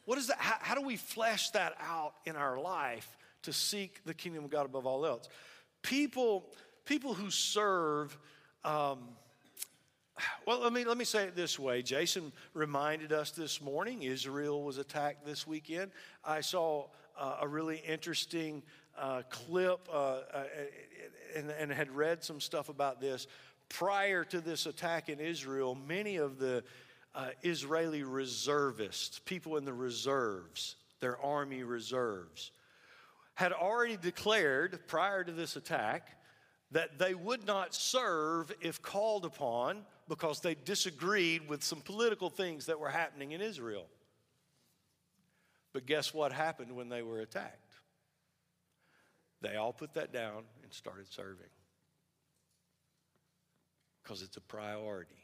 What 0.07 0.16
is 0.16 0.28
that? 0.28 0.38
How, 0.38 0.54
how, 0.59 0.75
do 0.75 0.81
we 0.81 0.97
flesh 0.97 1.50
that 1.50 1.76
out 1.78 2.14
in 2.25 2.37
our 2.37 2.59
life 2.59 3.19
to 3.43 3.52
seek 3.52 4.02
the 4.07 4.14
kingdom 4.14 4.45
of 4.45 4.50
God 4.50 4.64
above 4.64 4.87
all 4.87 5.04
else? 5.04 5.28
People, 5.83 6.47
people 6.87 7.12
who 7.12 7.28
serve, 7.28 8.16
um, 8.64 9.00
well, 10.47 10.61
let 10.61 10.73
me, 10.73 10.85
let 10.85 10.97
me 10.97 11.04
say 11.04 11.25
it 11.25 11.37
this 11.37 11.59
way. 11.59 11.83
Jason 11.83 12.33
reminded 12.54 13.12
us 13.12 13.31
this 13.31 13.61
morning 13.61 14.04
Israel 14.04 14.62
was 14.62 14.78
attacked 14.78 15.26
this 15.26 15.47
weekend. 15.47 15.90
I 16.25 16.40
saw 16.40 16.87
uh, 17.19 17.40
a 17.43 17.47
really 17.47 17.83
interesting 17.87 18.62
uh, 18.99 19.21
clip 19.28 19.87
uh, 19.93 20.21
uh 20.33 20.45
and, 21.37 21.50
and 21.50 21.71
had 21.71 21.95
read 21.95 22.25
some 22.25 22.40
stuff 22.40 22.71
about 22.71 23.02
this. 23.02 23.26
Prior 23.69 24.25
to 24.25 24.40
this 24.40 24.64
attack 24.64 25.11
in 25.11 25.21
Israel, 25.21 25.75
many 25.75 26.16
of 26.16 26.38
the 26.38 26.64
uh, 27.14 27.28
Israeli 27.42 28.02
reservists, 28.02 29.21
people 29.21 29.56
in 29.56 29.64
the 29.64 29.73
reserves, 29.73 30.76
their 31.00 31.18
army 31.21 31.62
reserves, 31.62 32.50
had 33.35 33.52
already 33.52 33.97
declared 33.97 34.87
prior 34.87 35.25
to 35.25 35.33
this 35.33 35.56
attack 35.56 36.09
that 36.71 36.99
they 36.99 37.14
would 37.14 37.47
not 37.47 37.75
serve 37.75 38.52
if 38.61 38.83
called 38.83 39.25
upon 39.25 39.85
because 40.09 40.40
they 40.40 40.54
disagreed 40.54 41.49
with 41.49 41.62
some 41.62 41.80
political 41.80 42.30
things 42.30 42.66
that 42.66 42.78
were 42.78 42.90
happening 42.90 43.33
in 43.33 43.40
Israel. 43.40 43.87
But 45.73 45.87
guess 45.87 46.14
what 46.14 46.33
happened 46.33 46.73
when 46.73 46.88
they 46.88 47.02
were 47.02 47.21
attacked? 47.21 47.59
They 49.40 49.56
all 49.56 49.73
put 49.73 49.94
that 49.94 50.12
down 50.12 50.44
and 50.62 50.73
started 50.73 51.12
serving 51.12 51.50
because 54.02 54.23
it's 54.23 54.37
a 54.37 54.40
priority. 54.40 55.24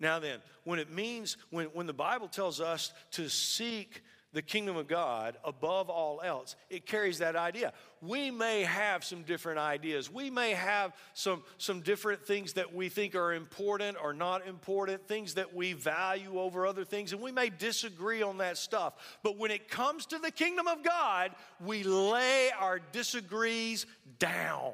Now, 0.00 0.18
then, 0.18 0.40
when 0.64 0.78
it 0.78 0.90
means, 0.90 1.36
when, 1.50 1.66
when 1.66 1.86
the 1.86 1.92
Bible 1.92 2.26
tells 2.26 2.60
us 2.60 2.92
to 3.12 3.28
seek 3.28 4.02
the 4.32 4.40
kingdom 4.40 4.76
of 4.76 4.86
God 4.86 5.36
above 5.44 5.90
all 5.90 6.20
else, 6.24 6.54
it 6.70 6.86
carries 6.86 7.18
that 7.18 7.34
idea. 7.36 7.72
We 8.00 8.30
may 8.30 8.62
have 8.62 9.04
some 9.04 9.22
different 9.22 9.58
ideas. 9.58 10.10
We 10.10 10.30
may 10.30 10.52
have 10.52 10.94
some, 11.14 11.42
some 11.58 11.80
different 11.80 12.24
things 12.24 12.52
that 12.54 12.72
we 12.72 12.88
think 12.88 13.14
are 13.14 13.34
important 13.34 13.96
or 14.00 14.14
not 14.14 14.46
important, 14.46 15.06
things 15.06 15.34
that 15.34 15.52
we 15.54 15.72
value 15.72 16.38
over 16.38 16.66
other 16.66 16.84
things, 16.84 17.12
and 17.12 17.20
we 17.20 17.32
may 17.32 17.50
disagree 17.50 18.22
on 18.22 18.38
that 18.38 18.56
stuff. 18.56 19.18
But 19.22 19.36
when 19.36 19.50
it 19.50 19.68
comes 19.68 20.06
to 20.06 20.18
the 20.18 20.30
kingdom 20.30 20.68
of 20.68 20.84
God, 20.84 21.32
we 21.60 21.82
lay 21.82 22.50
our 22.58 22.78
disagrees 22.78 23.84
down 24.18 24.72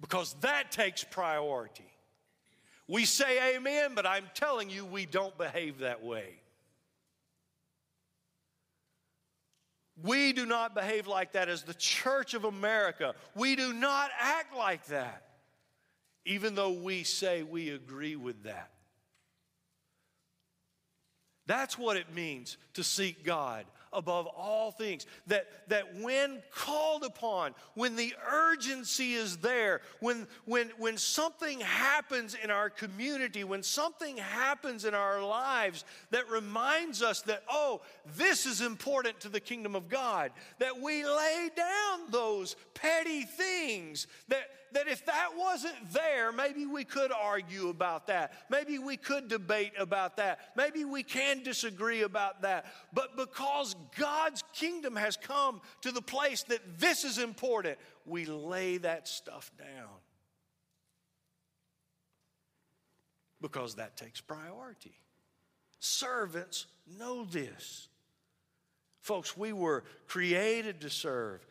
because 0.00 0.34
that 0.40 0.72
takes 0.72 1.04
priority. 1.04 1.84
We 2.88 3.04
say 3.04 3.56
amen, 3.56 3.92
but 3.94 4.06
I'm 4.06 4.28
telling 4.34 4.70
you, 4.70 4.84
we 4.84 5.06
don't 5.06 5.36
behave 5.36 5.78
that 5.80 6.04
way. 6.04 6.40
We 10.02 10.32
do 10.32 10.44
not 10.44 10.74
behave 10.74 11.06
like 11.06 11.32
that 11.32 11.48
as 11.48 11.62
the 11.62 11.74
Church 11.74 12.34
of 12.34 12.44
America. 12.44 13.14
We 13.34 13.56
do 13.56 13.72
not 13.72 14.10
act 14.18 14.54
like 14.54 14.86
that, 14.86 15.22
even 16.24 16.54
though 16.54 16.72
we 16.72 17.02
say 17.02 17.42
we 17.42 17.70
agree 17.70 18.14
with 18.14 18.44
that. 18.44 18.70
That's 21.46 21.78
what 21.78 21.96
it 21.96 22.12
means 22.14 22.56
to 22.74 22.84
seek 22.84 23.24
God 23.24 23.64
above 23.96 24.26
all 24.26 24.70
things. 24.70 25.06
That, 25.26 25.48
that 25.68 25.96
when 25.96 26.42
called 26.54 27.02
upon, 27.02 27.54
when 27.74 27.96
the 27.96 28.14
urgency 28.30 29.14
is 29.14 29.38
there, 29.38 29.80
when, 30.00 30.28
when, 30.44 30.70
when 30.78 30.98
something 30.98 31.60
happens 31.60 32.36
in 32.40 32.50
our 32.50 32.70
community, 32.70 33.42
when 33.42 33.62
something 33.62 34.18
happens 34.18 34.84
in 34.84 34.94
our 34.94 35.24
lives 35.24 35.84
that 36.10 36.28
reminds 36.30 37.02
us 37.02 37.22
that, 37.22 37.42
oh, 37.50 37.80
this 38.16 38.46
is 38.46 38.60
important 38.60 39.18
to 39.20 39.28
the 39.28 39.40
kingdom 39.40 39.74
of 39.74 39.88
God, 39.88 40.30
that 40.58 40.80
we 40.80 41.04
lay 41.04 41.50
down 41.56 42.10
those 42.10 42.54
petty 42.74 43.22
things 43.22 44.06
that 44.28 44.50
that 44.76 44.88
if 44.88 45.06
that 45.06 45.30
wasn't 45.38 45.90
there, 45.90 46.32
maybe 46.32 46.66
we 46.66 46.84
could 46.84 47.10
argue 47.10 47.70
about 47.70 48.08
that. 48.08 48.34
Maybe 48.50 48.78
we 48.78 48.98
could 48.98 49.26
debate 49.26 49.72
about 49.78 50.18
that. 50.18 50.38
Maybe 50.54 50.84
we 50.84 51.02
can 51.02 51.42
disagree 51.42 52.02
about 52.02 52.42
that. 52.42 52.66
But 52.92 53.16
because 53.16 53.74
God's 53.98 54.44
kingdom 54.52 54.94
has 54.94 55.16
come 55.16 55.62
to 55.80 55.92
the 55.92 56.02
place 56.02 56.42
that 56.44 56.78
this 56.78 57.04
is 57.04 57.16
important, 57.16 57.78
we 58.04 58.26
lay 58.26 58.76
that 58.76 59.08
stuff 59.08 59.50
down. 59.58 59.88
Because 63.40 63.76
that 63.76 63.96
takes 63.96 64.20
priority. 64.20 64.98
Servants 65.78 66.66
know 66.98 67.24
this. 67.24 67.88
Folks, 69.00 69.38
we 69.38 69.54
were 69.54 69.84
created 70.06 70.82
to 70.82 70.90
serve. 70.90 71.46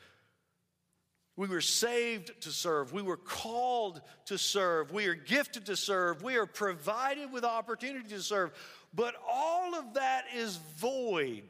We 1.37 1.47
were 1.47 1.61
saved 1.61 2.41
to 2.41 2.51
serve. 2.51 2.93
We 2.93 3.01
were 3.01 3.17
called 3.17 4.01
to 4.25 4.37
serve. 4.37 4.91
We 4.91 5.07
are 5.07 5.15
gifted 5.15 5.65
to 5.65 5.75
serve. 5.75 6.23
We 6.23 6.37
are 6.37 6.45
provided 6.45 7.31
with 7.31 7.43
opportunity 7.43 8.07
to 8.09 8.21
serve. 8.21 8.51
But 8.93 9.15
all 9.29 9.75
of 9.75 9.95
that 9.95 10.25
is 10.33 10.57
void 10.77 11.43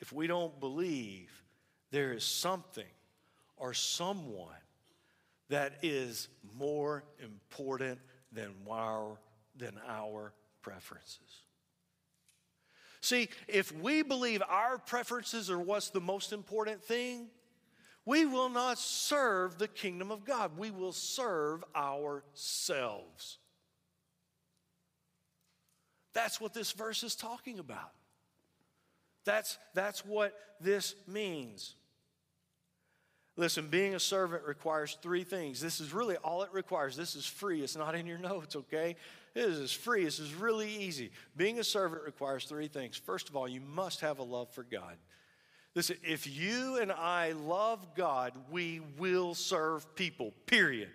if 0.00 0.12
we 0.12 0.26
don't 0.26 0.58
believe 0.60 1.30
there 1.90 2.12
is 2.12 2.24
something 2.24 2.84
or 3.56 3.72
someone 3.72 4.48
that 5.48 5.78
is 5.82 6.28
more 6.58 7.04
important 7.22 8.00
than 8.32 8.50
our, 8.70 9.18
than 9.56 9.78
our 9.88 10.32
preferences. 10.60 11.42
See, 13.00 13.28
if 13.48 13.72
we 13.72 14.02
believe 14.02 14.42
our 14.48 14.78
preferences 14.78 15.50
are 15.50 15.58
what's 15.58 15.90
the 15.90 16.00
most 16.00 16.32
important 16.32 16.82
thing, 16.82 17.28
we 18.04 18.26
will 18.26 18.48
not 18.48 18.78
serve 18.78 19.58
the 19.58 19.68
kingdom 19.68 20.10
of 20.10 20.24
God. 20.24 20.58
We 20.58 20.70
will 20.70 20.92
serve 20.92 21.64
ourselves. 21.74 23.38
That's 26.12 26.40
what 26.40 26.52
this 26.52 26.72
verse 26.72 27.02
is 27.04 27.14
talking 27.14 27.58
about. 27.58 27.92
That's, 29.24 29.56
that's 29.74 30.04
what 30.04 30.34
this 30.60 30.94
means. 31.06 31.74
Listen, 33.36 33.68
being 33.68 33.94
a 33.94 34.00
servant 34.00 34.42
requires 34.44 34.98
three 35.00 35.24
things. 35.24 35.60
This 35.60 35.80
is 35.80 35.94
really 35.94 36.16
all 36.16 36.42
it 36.42 36.50
requires. 36.52 36.96
This 36.96 37.14
is 37.14 37.24
free. 37.24 37.62
It's 37.62 37.76
not 37.76 37.94
in 37.94 38.06
your 38.06 38.18
notes, 38.18 38.56
okay? 38.56 38.96
This 39.32 39.56
is 39.56 39.72
free. 39.72 40.04
This 40.04 40.18
is 40.18 40.34
really 40.34 40.68
easy. 40.68 41.12
Being 41.36 41.58
a 41.58 41.64
servant 41.64 42.02
requires 42.04 42.44
three 42.44 42.68
things. 42.68 42.96
First 42.96 43.30
of 43.30 43.36
all, 43.36 43.48
you 43.48 43.60
must 43.60 44.00
have 44.00 44.18
a 44.18 44.22
love 44.22 44.50
for 44.50 44.64
God. 44.64 44.96
Listen, 45.74 45.96
if 46.02 46.26
you 46.26 46.78
and 46.78 46.92
I 46.92 47.32
love 47.32 47.94
God, 47.94 48.32
we 48.50 48.80
will 48.98 49.34
serve 49.34 49.94
people, 49.94 50.32
period. 50.46 50.90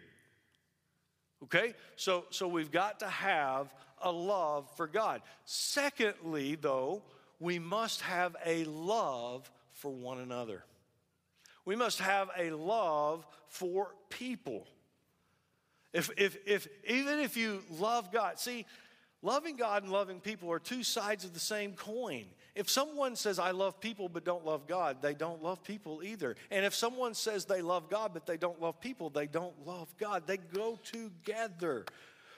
Okay? 1.43 1.73
So, 1.95 2.25
so 2.29 2.47
we've 2.47 2.71
got 2.71 2.99
to 2.99 3.07
have 3.07 3.73
a 4.01 4.11
love 4.11 4.69
for 4.75 4.85
God. 4.85 5.21
Secondly, 5.45 6.55
though, 6.55 7.01
we 7.39 7.57
must 7.57 8.01
have 8.01 8.35
a 8.45 8.65
love 8.65 9.49
for 9.73 9.91
one 9.91 10.19
another. 10.19 10.63
We 11.65 11.75
must 11.75 11.99
have 11.99 12.29
a 12.37 12.51
love 12.51 13.25
for 13.47 13.95
people. 14.09 14.67
If, 15.93 16.11
if, 16.17 16.37
if, 16.45 16.67
even 16.87 17.19
if 17.19 17.35
you 17.35 17.63
love 17.79 18.11
God, 18.11 18.39
see, 18.39 18.65
loving 19.21 19.55
God 19.55 19.83
and 19.83 19.91
loving 19.91 20.19
people 20.19 20.51
are 20.51 20.59
two 20.59 20.83
sides 20.83 21.25
of 21.25 21.33
the 21.33 21.39
same 21.39 21.73
coin. 21.73 22.25
If 22.57 22.71
someone 22.71 23.15
says, 23.15 23.37
I 23.37 23.51
love 23.51 23.79
people 23.79 24.09
but 24.09 24.25
don't 24.25 24.43
love 24.43 24.65
God, 24.65 24.97
they 25.03 25.13
don't 25.13 25.43
love 25.43 25.63
people 25.63 26.01
either. 26.03 26.35
And 26.49 26.65
if 26.65 26.73
someone 26.73 27.13
says 27.13 27.45
they 27.45 27.61
love 27.61 27.87
God 27.87 28.11
but 28.15 28.25
they 28.25 28.35
don't 28.35 28.59
love 28.59 28.81
people, 28.81 29.11
they 29.11 29.27
don't 29.27 29.53
love 29.63 29.87
God. 29.99 30.23
They 30.25 30.37
go 30.37 30.79
together. 30.83 31.85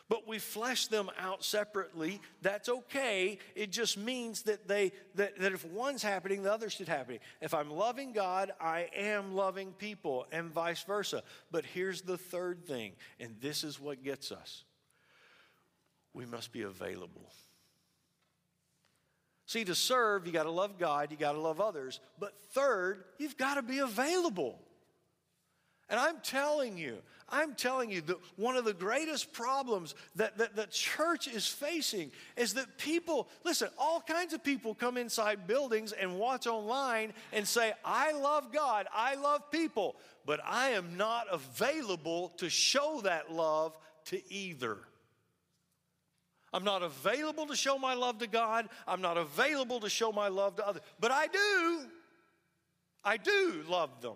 But 0.09 0.27
we 0.27 0.38
flesh 0.39 0.88
them 0.88 1.09
out 1.17 1.45
separately. 1.45 2.19
That's 2.41 2.67
okay. 2.67 3.38
It 3.55 3.71
just 3.71 3.97
means 3.97 4.41
that 4.41 4.67
they 4.67 4.91
that, 5.15 5.39
that 5.39 5.53
if 5.53 5.63
one's 5.65 6.03
happening, 6.03 6.43
the 6.43 6.51
other 6.51 6.69
should 6.69 6.89
happen. 6.89 7.19
If 7.39 7.53
I'm 7.53 7.69
loving 7.69 8.11
God, 8.11 8.51
I 8.59 8.89
am 8.95 9.35
loving 9.35 9.71
people, 9.71 10.25
and 10.31 10.51
vice 10.51 10.83
versa. 10.83 11.23
But 11.49 11.63
here's 11.63 12.01
the 12.01 12.17
third 12.17 12.65
thing, 12.65 12.93
and 13.19 13.35
this 13.39 13.63
is 13.63 13.79
what 13.79 14.03
gets 14.03 14.31
us. 14.33 14.63
We 16.13 16.25
must 16.25 16.51
be 16.51 16.63
available. 16.63 17.31
See, 19.49 19.65
to 19.65 19.73
serve, 19.73 20.27
you 20.27 20.31
got 20.31 20.43
to 20.43 20.51
love 20.51 20.77
God, 20.77 21.09
you 21.09 21.17
got 21.17 21.31
to 21.31 21.39
love 21.39 21.59
others. 21.59 21.99
But 22.19 22.37
third, 22.51 23.03
you've 23.17 23.35
got 23.35 23.55
to 23.55 23.63
be 23.63 23.79
available. 23.79 24.59
And 25.89 25.99
I'm 25.99 26.17
telling 26.21 26.77
you, 26.77 26.99
I'm 27.27 27.55
telling 27.55 27.89
you 27.89 28.01
that 28.01 28.17
one 28.35 28.57
of 28.57 28.63
the 28.63 28.75
greatest 28.75 29.33
problems 29.33 29.95
that, 30.17 30.37
that 30.37 30.55
the 30.55 30.67
church 30.67 31.27
is 31.27 31.47
facing 31.47 32.11
is 32.37 32.53
that 32.53 32.77
people, 32.77 33.27
listen, 33.43 33.69
all 33.79 34.01
kinds 34.01 34.33
of 34.33 34.43
people 34.43 34.75
come 34.75 34.97
inside 34.97 35.47
buildings 35.47 35.93
and 35.93 36.19
watch 36.19 36.45
online 36.45 37.11
and 37.33 37.47
say, 37.47 37.73
I 37.83 38.11
love 38.11 38.53
God, 38.53 38.85
I 38.93 39.15
love 39.15 39.49
people, 39.49 39.95
but 40.27 40.39
I 40.45 40.69
am 40.69 40.95
not 40.95 41.25
available 41.31 42.33
to 42.37 42.51
show 42.51 43.01
that 43.01 43.31
love 43.31 43.75
to 44.05 44.21
either. 44.31 44.77
I'm 46.53 46.63
not 46.63 46.81
available 46.81 47.45
to 47.47 47.55
show 47.55 47.77
my 47.77 47.93
love 47.93 48.19
to 48.19 48.27
God. 48.27 48.69
I'm 48.87 49.01
not 49.01 49.17
available 49.17 49.79
to 49.81 49.89
show 49.89 50.11
my 50.11 50.27
love 50.27 50.55
to 50.57 50.67
others. 50.67 50.81
But 50.99 51.11
I 51.11 51.27
do. 51.27 51.81
I 53.03 53.17
do 53.17 53.63
love 53.67 54.01
them. 54.01 54.15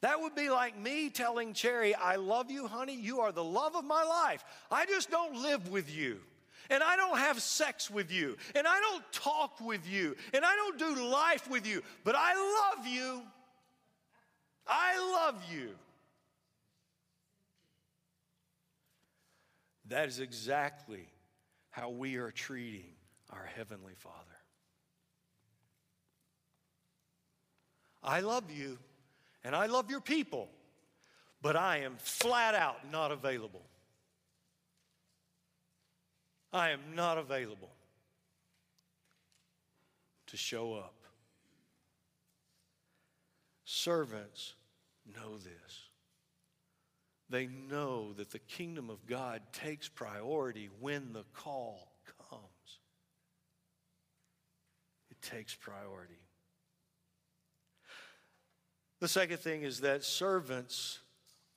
That 0.00 0.20
would 0.20 0.34
be 0.34 0.50
like 0.50 0.78
me 0.78 1.10
telling 1.10 1.52
Cherry, 1.52 1.94
I 1.94 2.16
love 2.16 2.50
you, 2.50 2.66
honey. 2.66 2.94
You 2.94 3.20
are 3.20 3.32
the 3.32 3.44
love 3.44 3.76
of 3.76 3.84
my 3.84 4.02
life. 4.04 4.44
I 4.70 4.86
just 4.86 5.10
don't 5.10 5.42
live 5.42 5.68
with 5.68 5.94
you. 5.94 6.20
And 6.68 6.82
I 6.82 6.96
don't 6.96 7.18
have 7.18 7.40
sex 7.40 7.90
with 7.90 8.10
you. 8.10 8.36
And 8.54 8.66
I 8.66 8.80
don't 8.80 9.04
talk 9.12 9.60
with 9.60 9.88
you. 9.88 10.16
And 10.34 10.44
I 10.44 10.54
don't 10.56 10.78
do 10.78 11.06
life 11.06 11.48
with 11.48 11.66
you. 11.66 11.82
But 12.04 12.14
I 12.16 12.34
love 12.34 12.86
you. 12.86 13.22
I 14.66 14.98
love 14.98 15.42
you. 15.50 15.70
That 19.88 20.08
is 20.08 20.20
exactly 20.20 21.08
how 21.70 21.90
we 21.90 22.16
are 22.16 22.30
treating 22.30 22.94
our 23.30 23.48
Heavenly 23.56 23.94
Father. 23.96 24.16
I 28.02 28.20
love 28.20 28.50
you 28.50 28.78
and 29.44 29.54
I 29.54 29.66
love 29.66 29.90
your 29.90 30.00
people, 30.00 30.48
but 31.42 31.56
I 31.56 31.78
am 31.78 31.96
flat 31.98 32.54
out 32.54 32.90
not 32.90 33.12
available. 33.12 33.62
I 36.52 36.70
am 36.70 36.80
not 36.94 37.18
available 37.18 37.70
to 40.28 40.36
show 40.36 40.74
up. 40.74 40.94
Servants 43.64 44.54
know 45.14 45.36
this. 45.36 45.85
They 47.28 47.46
know 47.46 48.12
that 48.14 48.30
the 48.30 48.38
kingdom 48.38 48.88
of 48.88 49.06
God 49.06 49.42
takes 49.52 49.88
priority 49.88 50.68
when 50.80 51.12
the 51.12 51.24
call 51.34 51.92
comes. 52.30 52.42
It 55.10 55.20
takes 55.22 55.54
priority. 55.54 56.20
The 59.00 59.08
second 59.08 59.38
thing 59.38 59.62
is 59.62 59.80
that 59.80 60.04
servants 60.04 61.00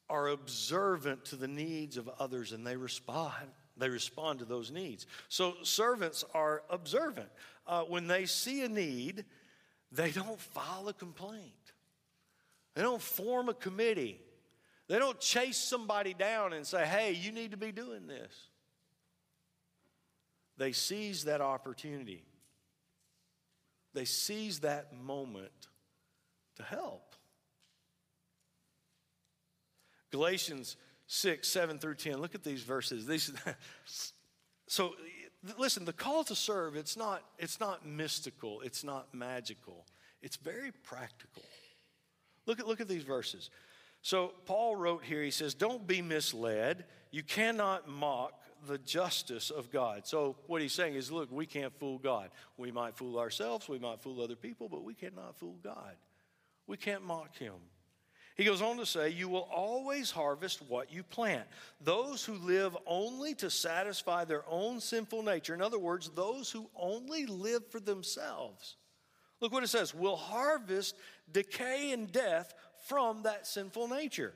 are 0.09 0.29
observant 0.29 1.25
to 1.25 1.35
the 1.35 1.47
needs 1.47 1.97
of 1.97 2.09
others 2.19 2.51
and 2.51 2.65
they 2.65 2.75
respond. 2.75 3.49
They 3.77 3.89
respond 3.89 4.39
to 4.39 4.45
those 4.45 4.71
needs. 4.71 5.05
So 5.29 5.53
servants 5.63 6.25
are 6.33 6.63
observant. 6.69 7.29
Uh, 7.65 7.83
when 7.83 8.07
they 8.07 8.25
see 8.25 8.63
a 8.63 8.69
need, 8.69 9.23
they 9.91 10.11
don't 10.11 10.39
file 10.39 10.89
a 10.89 10.93
complaint. 10.93 11.53
They 12.75 12.81
don't 12.81 13.01
form 13.01 13.49
a 13.49 13.53
committee. 13.53 14.19
They 14.89 14.97
don't 14.97 15.19
chase 15.19 15.57
somebody 15.57 16.15
down 16.15 16.51
and 16.51 16.65
say, 16.65 16.85
hey, 16.85 17.13
you 17.13 17.31
need 17.31 17.51
to 17.51 17.57
be 17.57 17.71
doing 17.71 18.07
this. 18.07 18.33
They 20.57 20.73
seize 20.73 21.23
that 21.25 21.39
opportunity, 21.39 22.25
they 23.93 24.05
seize 24.05 24.59
that 24.59 24.93
moment 24.93 25.51
to 26.57 26.63
help. 26.63 27.15
Galatians 30.11 30.75
6, 31.05 31.47
7 31.47 31.77
through 31.77 31.93
10. 31.93 32.17
Look 32.17 32.33
at 32.33 32.43
these 32.43 32.63
verses. 32.63 33.05
These, 33.05 33.31
so 34.67 34.95
listen, 35.57 35.85
the 35.85 35.93
call 35.93 36.23
to 36.25 36.35
serve, 36.35 36.75
it's 36.75 36.97
not, 36.97 37.23
it's 37.37 37.59
not 37.59 37.85
mystical, 37.85 38.61
it's 38.61 38.83
not 38.83 39.13
magical, 39.13 39.85
it's 40.21 40.35
very 40.35 40.71
practical. 40.83 41.43
Look 42.45 42.59
at, 42.59 42.67
look 42.67 42.81
at 42.81 42.87
these 42.87 43.03
verses. 43.03 43.49
So 44.01 44.33
Paul 44.45 44.75
wrote 44.75 45.03
here, 45.03 45.21
he 45.21 45.31
says, 45.31 45.53
Don't 45.53 45.85
be 45.85 46.01
misled. 46.01 46.85
You 47.11 47.23
cannot 47.23 47.87
mock 47.87 48.33
the 48.67 48.77
justice 48.77 49.49
of 49.49 49.71
God. 49.71 50.05
So 50.05 50.35
what 50.47 50.61
he's 50.61 50.73
saying 50.73 50.95
is, 50.95 51.11
look, 51.11 51.31
we 51.31 51.45
can't 51.45 51.73
fool 51.79 51.97
God. 51.97 52.29
We 52.57 52.71
might 52.71 52.95
fool 52.95 53.17
ourselves, 53.17 53.67
we 53.67 53.79
might 53.79 54.01
fool 54.01 54.21
other 54.21 54.35
people, 54.35 54.69
but 54.69 54.83
we 54.83 54.93
cannot 54.93 55.37
fool 55.37 55.57
God. 55.63 55.95
We 56.67 56.77
can't 56.77 57.03
mock 57.03 57.35
him. 57.37 57.55
He 58.35 58.45
goes 58.45 58.61
on 58.61 58.77
to 58.77 58.85
say, 58.85 59.09
You 59.09 59.27
will 59.27 59.49
always 59.53 60.11
harvest 60.11 60.61
what 60.67 60.93
you 60.93 61.03
plant. 61.03 61.45
Those 61.81 62.23
who 62.23 62.35
live 62.35 62.77
only 62.85 63.35
to 63.35 63.49
satisfy 63.49 64.23
their 64.23 64.43
own 64.47 64.79
sinful 64.79 65.23
nature, 65.23 65.53
in 65.53 65.61
other 65.61 65.79
words, 65.79 66.09
those 66.09 66.49
who 66.49 66.69
only 66.73 67.25
live 67.25 67.67
for 67.69 67.81
themselves, 67.81 68.77
look 69.41 69.51
what 69.51 69.63
it 69.63 69.67
says, 69.67 69.93
will 69.93 70.15
harvest 70.15 70.95
decay 71.33 71.91
and 71.91 72.09
death 72.11 72.53
from 72.89 73.23
that 73.23 73.47
sinful 73.47 73.87
nature. 73.87 74.33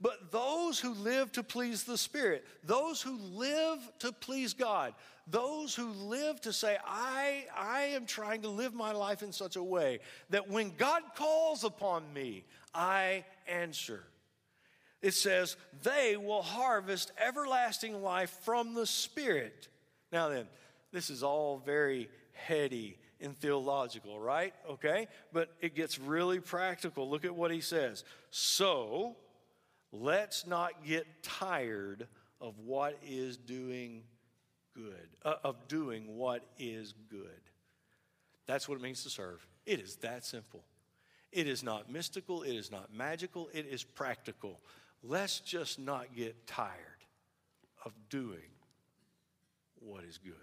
But 0.00 0.32
those 0.32 0.80
who 0.80 0.94
live 0.94 1.30
to 1.32 1.42
please 1.42 1.84
the 1.84 1.98
Spirit, 1.98 2.46
those 2.64 3.02
who 3.02 3.18
live 3.18 3.78
to 3.98 4.10
please 4.12 4.54
God, 4.54 4.94
those 5.26 5.74
who 5.74 5.90
live 5.90 6.40
to 6.40 6.52
say, 6.52 6.78
I, 6.84 7.44
I 7.56 7.82
am 7.92 8.06
trying 8.06 8.42
to 8.42 8.48
live 8.48 8.72
my 8.72 8.92
life 8.92 9.22
in 9.22 9.30
such 9.30 9.56
a 9.56 9.62
way 9.62 10.00
that 10.30 10.48
when 10.48 10.72
God 10.76 11.02
calls 11.14 11.64
upon 11.64 12.10
me, 12.14 12.44
I 12.74 13.24
answer. 13.46 14.04
It 15.02 15.12
says, 15.12 15.56
they 15.82 16.16
will 16.16 16.42
harvest 16.42 17.12
everlasting 17.18 18.02
life 18.02 18.30
from 18.42 18.72
the 18.74 18.86
Spirit. 18.86 19.68
Now 20.10 20.30
then, 20.30 20.46
this 20.92 21.10
is 21.10 21.22
all 21.22 21.58
very 21.58 22.08
heady 22.32 22.96
and 23.20 23.36
theological, 23.36 24.18
right? 24.18 24.54
Okay? 24.68 25.08
But 25.32 25.50
it 25.60 25.74
gets 25.74 25.98
really 25.98 26.40
practical. 26.40 27.08
Look 27.08 27.24
at 27.24 27.34
what 27.34 27.50
he 27.50 27.60
says. 27.60 28.04
So, 28.30 29.16
let's 29.92 30.46
not 30.46 30.84
get 30.86 31.06
tired 31.22 32.06
of 32.40 32.58
what 32.58 32.98
is 33.06 33.36
doing 33.36 34.02
good, 34.74 35.08
uh, 35.24 35.34
of 35.44 35.68
doing 35.68 36.16
what 36.16 36.42
is 36.58 36.94
good. 37.10 37.40
That's 38.46 38.68
what 38.68 38.76
it 38.76 38.82
means 38.82 39.02
to 39.04 39.10
serve. 39.10 39.46
It 39.66 39.80
is 39.80 39.96
that 39.96 40.24
simple. 40.24 40.64
It 41.32 41.46
is 41.46 41.62
not 41.62 41.90
mystical, 41.90 42.42
it 42.42 42.54
is 42.54 42.72
not 42.72 42.92
magical, 42.92 43.48
it 43.52 43.66
is 43.66 43.84
practical. 43.84 44.60
Let's 45.02 45.38
just 45.40 45.78
not 45.78 46.14
get 46.16 46.46
tired 46.46 46.70
of 47.84 47.92
doing 48.08 48.50
what 49.78 50.04
is 50.04 50.18
good. 50.18 50.34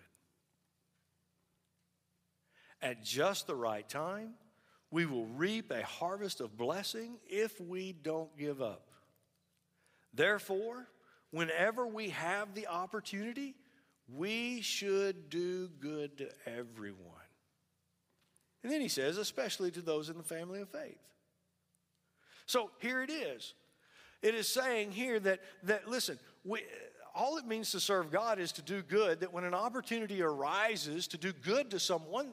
At 2.82 3.04
just 3.04 3.48
the 3.48 3.56
right 3.56 3.88
time, 3.88 4.34
we 4.92 5.06
will 5.06 5.26
reap 5.26 5.72
a 5.72 5.84
harvest 5.84 6.42
of 6.42 6.58
blessing 6.58 7.18
if 7.28 7.60
we 7.60 7.94
don't 7.94 8.36
give 8.38 8.62
up. 8.62 8.88
Therefore, 10.14 10.88
whenever 11.32 11.86
we 11.86 12.10
have 12.10 12.54
the 12.54 12.68
opportunity, 12.68 13.56
we 14.14 14.62
should 14.62 15.30
do 15.30 15.68
good 15.80 16.18
to 16.20 16.30
everyone. 16.46 17.14
And 18.64 18.72
then 18.72 18.82
he 18.82 18.88
says, 18.88 19.18
especially 19.18 19.72
to 19.72 19.82
those 19.82 20.10
in 20.10 20.18
the 20.18 20.24
family 20.24 20.62
of 20.62 20.70
faith. 20.70 20.98
So 22.46 22.72
here 22.80 23.02
it 23.02 23.10
is. 23.10 23.54
It 24.22 24.34
is 24.34 24.48
saying 24.48 24.92
here 24.92 25.20
that, 25.20 25.42
that 25.64 25.88
listen, 25.88 26.18
we, 26.44 26.62
all 27.14 27.38
it 27.38 27.46
means 27.46 27.72
to 27.72 27.80
serve 27.80 28.12
God 28.12 28.40
is 28.40 28.52
to 28.54 28.62
do 28.62 28.82
good, 28.82 29.20
that 29.20 29.34
when 29.34 29.44
an 29.44 29.54
opportunity 29.54 30.22
arises 30.22 31.08
to 31.10 31.18
do 31.18 31.34
good 31.34 31.72
to 31.72 31.80
someone, 31.80 32.32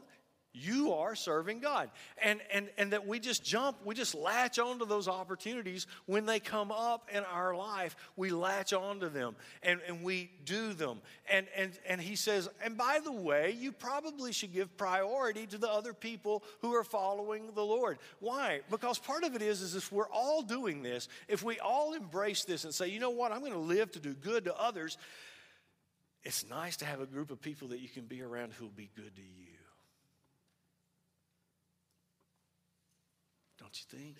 you 0.54 0.92
are 0.92 1.16
serving 1.16 1.58
God. 1.58 1.90
And, 2.22 2.40
and, 2.52 2.70
and 2.78 2.92
that 2.92 3.06
we 3.06 3.18
just 3.18 3.44
jump, 3.44 3.78
we 3.84 3.94
just 3.94 4.14
latch 4.14 4.58
onto 4.58 4.86
those 4.86 5.08
opportunities 5.08 5.88
when 6.06 6.26
they 6.26 6.38
come 6.38 6.70
up 6.70 7.10
in 7.12 7.24
our 7.24 7.56
life. 7.56 7.96
We 8.16 8.30
latch 8.30 8.72
onto 8.72 9.08
them 9.08 9.34
and, 9.62 9.80
and 9.88 10.04
we 10.04 10.30
do 10.44 10.72
them. 10.72 11.00
And, 11.28 11.46
and, 11.56 11.72
and 11.86 12.00
he 12.00 12.14
says, 12.14 12.48
and 12.62 12.78
by 12.78 13.00
the 13.02 13.12
way, 13.12 13.56
you 13.58 13.72
probably 13.72 14.32
should 14.32 14.52
give 14.52 14.76
priority 14.76 15.46
to 15.48 15.58
the 15.58 15.68
other 15.68 15.92
people 15.92 16.44
who 16.60 16.72
are 16.74 16.84
following 16.84 17.50
the 17.54 17.64
Lord. 17.64 17.98
Why? 18.20 18.60
Because 18.70 18.98
part 18.98 19.24
of 19.24 19.34
it 19.34 19.42
is, 19.42 19.60
is 19.60 19.74
if 19.74 19.90
we're 19.90 20.08
all 20.08 20.42
doing 20.42 20.82
this, 20.82 21.08
if 21.26 21.42
we 21.42 21.58
all 21.58 21.94
embrace 21.94 22.44
this 22.44 22.62
and 22.64 22.72
say, 22.72 22.88
you 22.88 23.00
know 23.00 23.10
what, 23.10 23.32
I'm 23.32 23.40
going 23.40 23.52
to 23.52 23.58
live 23.58 23.90
to 23.92 23.98
do 23.98 24.14
good 24.14 24.44
to 24.44 24.56
others, 24.56 24.98
it's 26.22 26.48
nice 26.48 26.76
to 26.78 26.84
have 26.84 27.00
a 27.00 27.06
group 27.06 27.30
of 27.30 27.40
people 27.40 27.68
that 27.68 27.80
you 27.80 27.88
can 27.88 28.04
be 28.04 28.22
around 28.22 28.52
who 28.52 28.66
will 28.66 28.72
be 28.72 28.90
good 28.94 29.16
to 29.16 29.22
you. 29.22 29.54
You 33.78 33.98
think? 33.98 34.16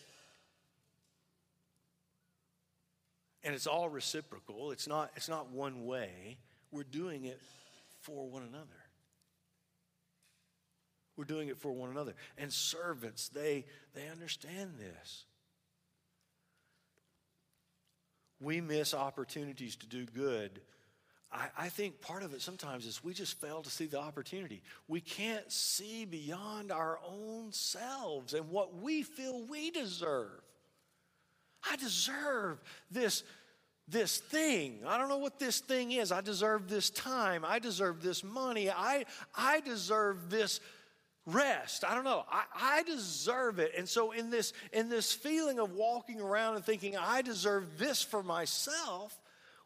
And 3.43 3.55
it's 3.55 3.67
all 3.67 3.89
reciprocal. 3.89 4.71
It's 4.71 4.89
not, 4.89 5.11
it's 5.17 5.29
not 5.29 5.51
one 5.51 5.85
way. 5.85 6.39
We're 6.71 6.85
doing 6.85 7.25
it 7.25 7.41
for 8.01 8.27
one 8.27 8.43
another. 8.43 8.67
We're 11.17 11.25
doing 11.25 11.49
it 11.49 11.59
for 11.59 11.71
one 11.71 11.91
another. 11.91 12.15
And 12.39 12.53
servants, 12.53 13.29
they, 13.29 13.67
they 13.95 14.09
understand 14.09 14.75
this. 14.79 15.27
we 18.45 18.61
miss 18.61 18.95
opportunities 18.95 19.77
to 19.77 19.87
do 19.87 20.05
good. 20.05 20.61
I, 21.35 21.49
I, 21.59 21.69
think 21.69 22.01
part 22.01 22.23
of 22.23 22.33
it 22.33 22.41
sometimes 22.41 22.87
is 22.87 23.03
we 23.03 23.13
just 23.13 23.41
fail 23.41 23.61
to 23.63 23.71
see 23.71 23.87
the 23.87 23.99
opportunity. 23.99 24.63
We 24.87 25.01
can't 25.01 25.51
see 25.51 26.05
beyond 26.05 26.71
our 26.71 27.01
own 27.07 27.51
selves 27.51 28.35
and 28.35 28.51
what 28.51 28.77
we 28.81 29.03
feel 29.03 29.45
we 29.47 29.71
deserve. 29.73 30.41
I 31.69 31.77
deserve 31.77 32.63
this, 32.91 33.25
this 33.89 34.19
thing. 34.19 34.81
I 34.87 34.97
don't 34.97 35.09
know 35.09 35.19
what 35.19 35.41
this 35.41 35.59
thing 35.59 35.93
is. 35.93 36.13
I 36.13 36.21
deserve 36.21 36.69
this 36.69 36.89
time. 36.91 37.45
I 37.45 37.59
deserve 37.59 38.03
this 38.03 38.23
money. 38.23 38.71
I, 38.71 39.05
I 39.35 39.61
deserve 39.61 40.31
this 40.31 40.61
rest. 41.27 41.85
I 41.85 41.95
don't 41.95 42.05
know. 42.05 42.25
I, 42.31 42.45
I 42.55 42.83
deserve 42.85 43.59
it. 43.59 43.73
And 43.77 43.89
so 43.89 44.13
in 44.13 44.31
this, 44.31 44.53
in 44.73 44.89
this 44.89 45.13
feeling 45.13 45.59
of 45.59 45.73
walking 45.73 46.21
around 46.21 46.57
and 46.57 46.65
thinking, 46.65 46.97
I 46.97 47.23
deserve 47.23 47.79
this 47.79 48.03
for 48.03 48.23
myself, 48.23 49.19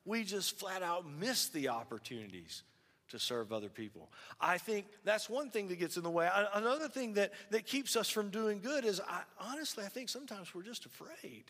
we 0.09 0.25
just 0.25 0.59
flat 0.59 0.83
out 0.83 1.05
miss 1.09 1.49
the 1.49 1.69
opportunities 1.69 2.63
to 3.11 3.19
serve 3.19 3.53
other 3.53 3.69
people. 3.69 4.11
I 4.41 4.59
think 4.59 4.87
that's 5.05 5.31
one 5.31 5.51
thing 5.51 5.69
that 5.69 5.79
gets 5.79 5.97
in 5.97 6.03
the 6.03 6.11
way. 6.11 6.29
Another 6.55 6.89
thing 6.89 7.15
that, 7.15 7.33
that 7.51 7.67
keeps 7.67 7.97
us 7.97 8.09
from 8.09 8.31
doing 8.31 8.61
good 8.61 8.85
is 8.85 9.01
I, 9.01 9.23
honestly, 9.41 9.85
I 9.85 9.89
think 9.89 10.09
sometimes 10.09 10.55
we're 10.55 10.63
just 10.63 10.87
afraid. 10.87 11.45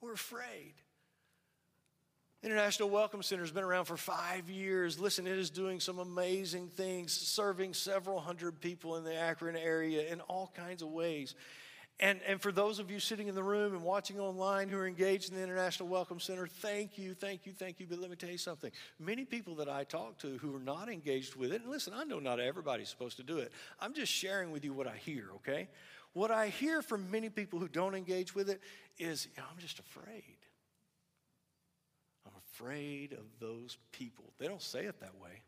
We're 0.00 0.14
afraid. 0.14 0.74
International 2.42 2.90
Welcome 2.90 3.22
Center 3.22 3.42
has 3.42 3.52
been 3.52 3.62
around 3.62 3.84
for 3.84 3.96
five 3.96 4.50
years. 4.50 4.98
Listen, 4.98 5.28
it 5.28 5.38
is 5.38 5.48
doing 5.48 5.78
some 5.78 6.00
amazing 6.00 6.68
things, 6.68 7.12
serving 7.12 7.72
several 7.72 8.18
hundred 8.18 8.60
people 8.60 8.96
in 8.96 9.04
the 9.04 9.14
Akron 9.14 9.56
area 9.56 10.10
in 10.10 10.20
all 10.22 10.52
kinds 10.56 10.82
of 10.82 10.88
ways. 10.88 11.36
And, 12.02 12.18
and 12.26 12.42
for 12.42 12.50
those 12.50 12.80
of 12.80 12.90
you 12.90 12.98
sitting 12.98 13.28
in 13.28 13.36
the 13.36 13.44
room 13.44 13.74
and 13.74 13.82
watching 13.84 14.18
online 14.18 14.68
who 14.68 14.76
are 14.76 14.88
engaged 14.88 15.30
in 15.30 15.36
the 15.36 15.42
International 15.42 15.88
Welcome 15.88 16.18
Center, 16.18 16.48
thank 16.48 16.98
you, 16.98 17.14
thank 17.14 17.46
you, 17.46 17.52
thank 17.52 17.78
you. 17.78 17.86
But 17.88 18.00
let 18.00 18.10
me 18.10 18.16
tell 18.16 18.28
you 18.28 18.38
something. 18.38 18.72
Many 18.98 19.24
people 19.24 19.54
that 19.54 19.68
I 19.68 19.84
talk 19.84 20.18
to 20.18 20.36
who 20.38 20.56
are 20.56 20.60
not 20.60 20.88
engaged 20.88 21.36
with 21.36 21.52
it, 21.52 21.62
and 21.62 21.70
listen, 21.70 21.92
I 21.94 22.02
know 22.02 22.18
not 22.18 22.40
everybody's 22.40 22.88
supposed 22.88 23.18
to 23.18 23.22
do 23.22 23.38
it. 23.38 23.52
I'm 23.80 23.94
just 23.94 24.10
sharing 24.10 24.50
with 24.50 24.64
you 24.64 24.72
what 24.72 24.88
I 24.88 24.96
hear, 24.96 25.28
okay? 25.36 25.68
What 26.12 26.32
I 26.32 26.48
hear 26.48 26.82
from 26.82 27.08
many 27.08 27.28
people 27.28 27.60
who 27.60 27.68
don't 27.68 27.94
engage 27.94 28.34
with 28.34 28.50
it 28.50 28.60
is, 28.98 29.28
you 29.36 29.40
know, 29.40 29.46
I'm 29.50 29.60
just 29.60 29.78
afraid 29.78 30.36
I'm 32.26 32.32
afraid 32.52 33.12
of 33.12 33.26
those 33.38 33.78
people. 33.92 34.24
They 34.40 34.48
don't 34.48 34.60
say 34.60 34.86
it 34.86 34.98
that 35.00 35.14
way. 35.22 35.42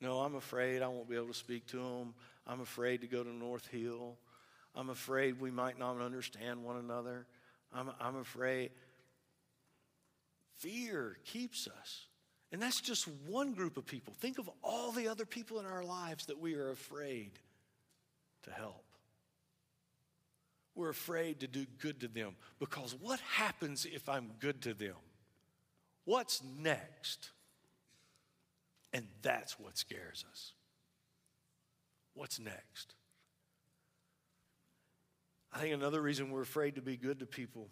No, 0.00 0.20
I'm 0.20 0.34
afraid 0.34 0.80
I 0.80 0.88
won't 0.88 1.10
be 1.10 1.16
able 1.16 1.28
to 1.28 1.34
speak 1.34 1.66
to 1.68 1.76
them. 1.76 2.14
I'm 2.46 2.60
afraid 2.60 3.02
to 3.02 3.06
go 3.06 3.22
to 3.22 3.30
North 3.30 3.66
Hill. 3.66 4.16
I'm 4.74 4.90
afraid 4.90 5.40
we 5.40 5.50
might 5.50 5.78
not 5.78 6.00
understand 6.00 6.64
one 6.64 6.76
another. 6.76 7.26
I'm, 7.72 7.90
I'm 8.00 8.16
afraid. 8.16 8.70
Fear 10.58 11.18
keeps 11.24 11.66
us. 11.66 12.06
And 12.50 12.62
that's 12.62 12.80
just 12.80 13.06
one 13.26 13.52
group 13.52 13.76
of 13.76 13.86
people. 13.86 14.14
Think 14.18 14.38
of 14.38 14.48
all 14.62 14.90
the 14.92 15.08
other 15.08 15.26
people 15.26 15.60
in 15.60 15.66
our 15.66 15.84
lives 15.84 16.26
that 16.26 16.38
we 16.38 16.54
are 16.54 16.70
afraid 16.70 17.32
to 18.44 18.50
help. 18.50 18.84
We're 20.74 20.88
afraid 20.88 21.40
to 21.40 21.46
do 21.46 21.66
good 21.78 22.00
to 22.00 22.08
them 22.08 22.36
because 22.58 22.94
what 22.94 23.20
happens 23.20 23.84
if 23.84 24.08
I'm 24.08 24.30
good 24.38 24.62
to 24.62 24.74
them? 24.74 24.94
What's 26.04 26.40
next? 26.60 27.30
And 28.92 29.06
that's 29.20 29.58
what 29.58 29.76
scares 29.76 30.24
us. 30.30 30.52
What's 32.14 32.40
next? 32.40 32.94
I 35.52 35.60
think 35.60 35.74
another 35.74 36.00
reason 36.00 36.30
we're 36.30 36.42
afraid 36.42 36.74
to 36.74 36.82
be 36.82 36.96
good 36.96 37.20
to 37.20 37.26
people 37.26 37.68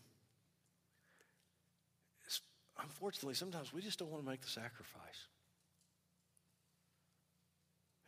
is 2.27 2.41
unfortunately, 2.83 3.35
sometimes 3.35 3.73
we 3.73 3.83
just 3.83 3.99
don't 3.99 4.11
want 4.11 4.25
to 4.25 4.31
make 4.31 4.41
the 4.41 4.49
sacrifice. 4.49 5.29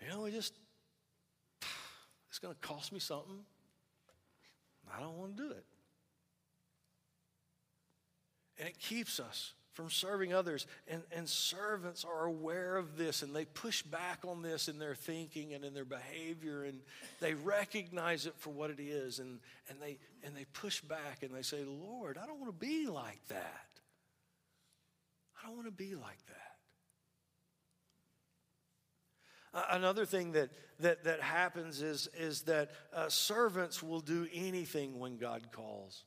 You 0.00 0.08
know, 0.08 0.22
we 0.22 0.30
just, 0.30 0.54
it's 2.28 2.38
going 2.38 2.54
to 2.54 2.60
cost 2.60 2.92
me 2.92 2.98
something. 2.98 3.44
I 4.94 5.00
don't 5.00 5.18
want 5.18 5.36
to 5.36 5.42
do 5.42 5.50
it. 5.50 5.64
And 8.58 8.68
it 8.68 8.78
keeps 8.78 9.20
us 9.20 9.52
from 9.78 9.90
serving 9.90 10.34
others. 10.34 10.66
And, 10.88 11.04
and 11.12 11.28
servants 11.28 12.04
are 12.04 12.24
aware 12.24 12.76
of 12.76 12.96
this 12.96 13.22
and 13.22 13.32
they 13.32 13.44
push 13.44 13.80
back 13.82 14.24
on 14.26 14.42
this 14.42 14.66
in 14.66 14.80
their 14.80 14.96
thinking 14.96 15.54
and 15.54 15.64
in 15.64 15.72
their 15.72 15.84
behavior 15.84 16.64
and 16.64 16.80
they 17.20 17.34
recognize 17.34 18.26
it 18.26 18.34
for 18.38 18.50
what 18.50 18.70
it 18.70 18.80
is 18.80 19.20
and, 19.20 19.38
and, 19.68 19.80
they, 19.80 19.98
and 20.24 20.36
they 20.36 20.46
push 20.52 20.80
back 20.80 21.22
and 21.22 21.32
they 21.32 21.42
say, 21.42 21.62
Lord, 21.64 22.18
I 22.20 22.26
don't 22.26 22.40
want 22.40 22.50
to 22.52 22.66
be 22.66 22.88
like 22.88 23.20
that. 23.28 23.68
I 25.40 25.46
don't 25.46 25.54
want 25.54 25.68
to 25.68 25.72
be 25.72 25.94
like 25.94 26.26
that. 26.26 26.56
Uh, 29.60 29.76
another 29.76 30.04
thing 30.04 30.32
that, 30.32 30.50
that, 30.80 31.04
that 31.04 31.20
happens 31.20 31.82
is, 31.82 32.08
is 32.18 32.42
that 32.42 32.72
uh, 32.92 33.08
servants 33.08 33.80
will 33.80 34.00
do 34.00 34.26
anything 34.34 34.98
when 34.98 35.18
God 35.18 35.52
calls. 35.52 36.02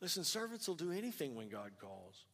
Listen, 0.00 0.22
servants 0.22 0.68
will 0.68 0.76
do 0.76 0.92
anything 0.92 1.34
when 1.34 1.48
God 1.48 1.72
calls. 1.80 2.26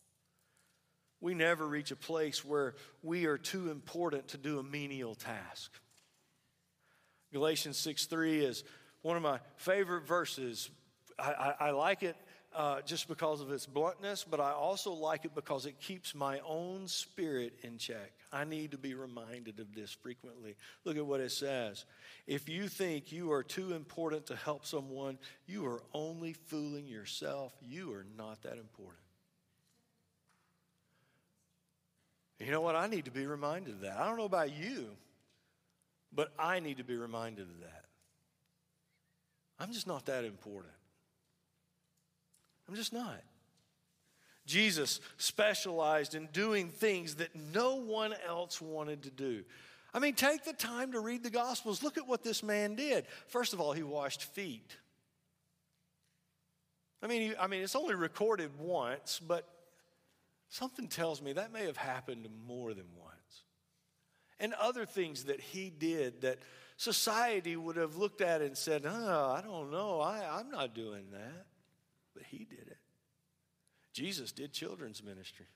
We 1.20 1.34
never 1.34 1.66
reach 1.66 1.90
a 1.90 1.96
place 1.96 2.44
where 2.44 2.74
we 3.02 3.26
are 3.26 3.38
too 3.38 3.70
important 3.70 4.28
to 4.28 4.38
do 4.38 4.58
a 4.58 4.62
menial 4.62 5.14
task. 5.14 5.72
Galatians 7.32 7.76
6 7.78 8.06
3 8.06 8.44
is 8.44 8.64
one 9.02 9.16
of 9.16 9.22
my 9.22 9.40
favorite 9.56 10.06
verses. 10.06 10.70
I, 11.18 11.32
I, 11.32 11.54
I 11.68 11.70
like 11.70 12.02
it 12.02 12.16
uh, 12.54 12.80
just 12.82 13.08
because 13.08 13.40
of 13.40 13.52
its 13.52 13.66
bluntness, 13.66 14.24
but 14.28 14.40
I 14.40 14.52
also 14.52 14.92
like 14.92 15.24
it 15.24 15.34
because 15.34 15.66
it 15.66 15.80
keeps 15.80 16.14
my 16.14 16.40
own 16.46 16.88
spirit 16.88 17.58
in 17.62 17.78
check. 17.78 18.12
I 18.32 18.44
need 18.44 18.72
to 18.72 18.78
be 18.78 18.94
reminded 18.94 19.60
of 19.60 19.74
this 19.74 19.92
frequently. 19.92 20.56
Look 20.84 20.96
at 20.96 21.06
what 21.06 21.20
it 21.20 21.32
says. 21.32 21.84
If 22.26 22.48
you 22.48 22.68
think 22.68 23.12
you 23.12 23.32
are 23.32 23.42
too 23.42 23.74
important 23.74 24.26
to 24.26 24.36
help 24.36 24.66
someone, 24.66 25.18
you 25.46 25.66
are 25.66 25.82
only 25.92 26.32
fooling 26.32 26.86
yourself. 26.86 27.52
You 27.62 27.92
are 27.92 28.06
not 28.16 28.42
that 28.42 28.58
important. 28.58 28.98
You 32.40 32.52
know 32.52 32.60
what? 32.60 32.76
I 32.76 32.86
need 32.86 33.06
to 33.06 33.10
be 33.10 33.26
reminded 33.26 33.74
of 33.74 33.80
that. 33.80 33.98
I 33.98 34.06
don't 34.06 34.16
know 34.16 34.24
about 34.24 34.54
you, 34.54 34.86
but 36.12 36.32
I 36.38 36.60
need 36.60 36.76
to 36.76 36.84
be 36.84 36.96
reminded 36.96 37.48
of 37.48 37.60
that. 37.60 37.84
I'm 39.58 39.72
just 39.72 39.86
not 39.86 40.06
that 40.06 40.24
important. 40.24 40.72
I'm 42.68 42.76
just 42.76 42.92
not. 42.92 43.20
Jesus 44.46 45.00
specialized 45.16 46.14
in 46.14 46.26
doing 46.32 46.68
things 46.68 47.16
that 47.16 47.34
no 47.52 47.74
one 47.76 48.14
else 48.26 48.60
wanted 48.60 49.02
to 49.02 49.10
do. 49.10 49.44
I 49.92 49.98
mean, 49.98 50.14
take 50.14 50.44
the 50.44 50.52
time 50.52 50.92
to 50.92 51.00
read 51.00 51.22
the 51.22 51.30
Gospels. 51.30 51.82
Look 51.82 51.98
at 51.98 52.06
what 52.06 52.22
this 52.22 52.42
man 52.42 52.74
did. 52.74 53.06
First 53.26 53.52
of 53.52 53.60
all, 53.60 53.72
he 53.72 53.82
washed 53.82 54.22
feet. 54.22 54.76
I 57.02 57.06
mean, 57.06 57.34
I 57.38 57.46
mean, 57.46 57.62
it's 57.62 57.76
only 57.76 57.94
recorded 57.94 58.50
once, 58.58 59.20
but 59.26 59.46
Something 60.48 60.88
tells 60.88 61.20
me 61.20 61.32
that 61.34 61.52
may 61.52 61.66
have 61.66 61.76
happened 61.76 62.26
more 62.46 62.72
than 62.74 62.86
once. 62.96 63.44
And 64.40 64.54
other 64.54 64.86
things 64.86 65.24
that 65.24 65.40
he 65.40 65.70
did 65.70 66.22
that 66.22 66.38
society 66.76 67.56
would 67.56 67.76
have 67.76 67.96
looked 67.96 68.20
at 68.20 68.40
and 68.40 68.56
said, 68.56 68.84
oh, 68.86 69.34
I 69.36 69.42
don't 69.42 69.70
know, 69.70 70.00
I, 70.00 70.38
I'm 70.38 70.50
not 70.50 70.74
doing 70.74 71.10
that. 71.12 71.46
But 72.14 72.22
he 72.24 72.38
did 72.38 72.66
it. 72.68 72.78
Jesus 73.92 74.32
did 74.32 74.52
children's 74.52 75.02
ministry. 75.02 75.46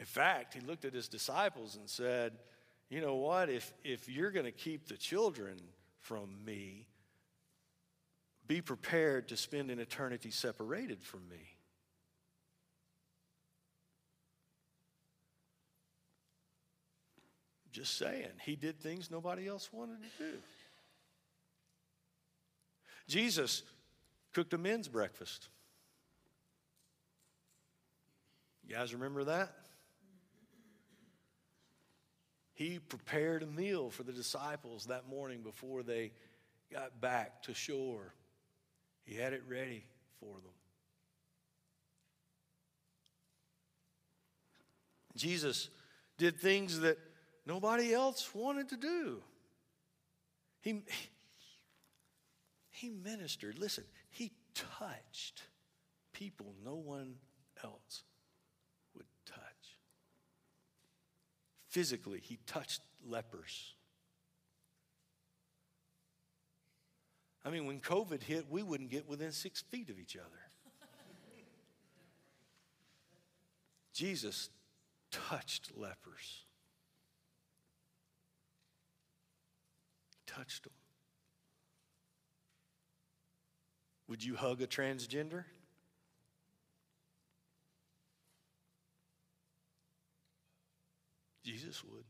In 0.00 0.06
fact, 0.06 0.54
he 0.54 0.60
looked 0.60 0.84
at 0.84 0.94
his 0.94 1.08
disciples 1.08 1.76
and 1.76 1.88
said, 1.88 2.32
You 2.88 3.02
know 3.02 3.16
what? 3.16 3.50
If, 3.50 3.72
if 3.84 4.08
you're 4.08 4.30
going 4.30 4.46
to 4.46 4.52
keep 4.52 4.88
the 4.88 4.96
children 4.96 5.58
from 5.98 6.42
me, 6.44 6.86
be 8.50 8.60
prepared 8.60 9.28
to 9.28 9.36
spend 9.36 9.70
an 9.70 9.78
eternity 9.78 10.32
separated 10.32 11.00
from 11.00 11.20
me. 11.28 11.54
Just 17.70 17.96
saying, 17.96 18.26
he 18.42 18.56
did 18.56 18.80
things 18.80 19.08
nobody 19.08 19.46
else 19.46 19.72
wanted 19.72 19.98
to 20.02 20.24
do. 20.24 20.38
Jesus 23.06 23.62
cooked 24.32 24.52
a 24.52 24.58
men's 24.58 24.88
breakfast. 24.88 25.48
You 28.66 28.74
guys 28.74 28.92
remember 28.92 29.22
that? 29.22 29.54
He 32.54 32.80
prepared 32.80 33.44
a 33.44 33.46
meal 33.46 33.90
for 33.90 34.02
the 34.02 34.12
disciples 34.12 34.86
that 34.86 35.08
morning 35.08 35.42
before 35.42 35.84
they 35.84 36.10
got 36.72 37.00
back 37.00 37.44
to 37.44 37.54
shore. 37.54 38.12
He 39.10 39.16
had 39.16 39.32
it 39.32 39.42
ready 39.48 39.82
for 40.20 40.34
them. 40.34 40.52
Jesus 45.16 45.68
did 46.16 46.38
things 46.38 46.78
that 46.78 46.96
nobody 47.44 47.92
else 47.92 48.32
wanted 48.32 48.68
to 48.68 48.76
do. 48.76 49.20
He, 50.60 50.84
he 52.70 52.88
ministered, 52.88 53.58
listen, 53.58 53.82
he 54.10 54.30
touched 54.54 55.42
people 56.12 56.54
no 56.64 56.76
one 56.76 57.16
else 57.64 58.04
would 58.94 59.06
touch. 59.26 59.76
Physically, 61.66 62.20
he 62.22 62.38
touched 62.46 62.82
lepers. 63.04 63.74
I 67.44 67.50
mean, 67.50 67.66
when 67.66 67.80
COVID 67.80 68.22
hit, 68.22 68.46
we 68.50 68.62
wouldn't 68.62 68.90
get 68.90 69.08
within 69.08 69.32
six 69.32 69.62
feet 69.62 69.88
of 69.88 69.98
each 69.98 70.16
other. 70.16 70.26
Jesus 73.94 74.50
touched 75.10 75.76
lepers. 75.76 76.44
He 80.10 80.18
touched 80.26 80.64
them. 80.64 80.72
Would 84.08 84.24
you 84.24 84.36
hug 84.36 84.60
a 84.60 84.66
transgender? 84.66 85.44
Jesus 91.44 91.82
would. 91.84 92.04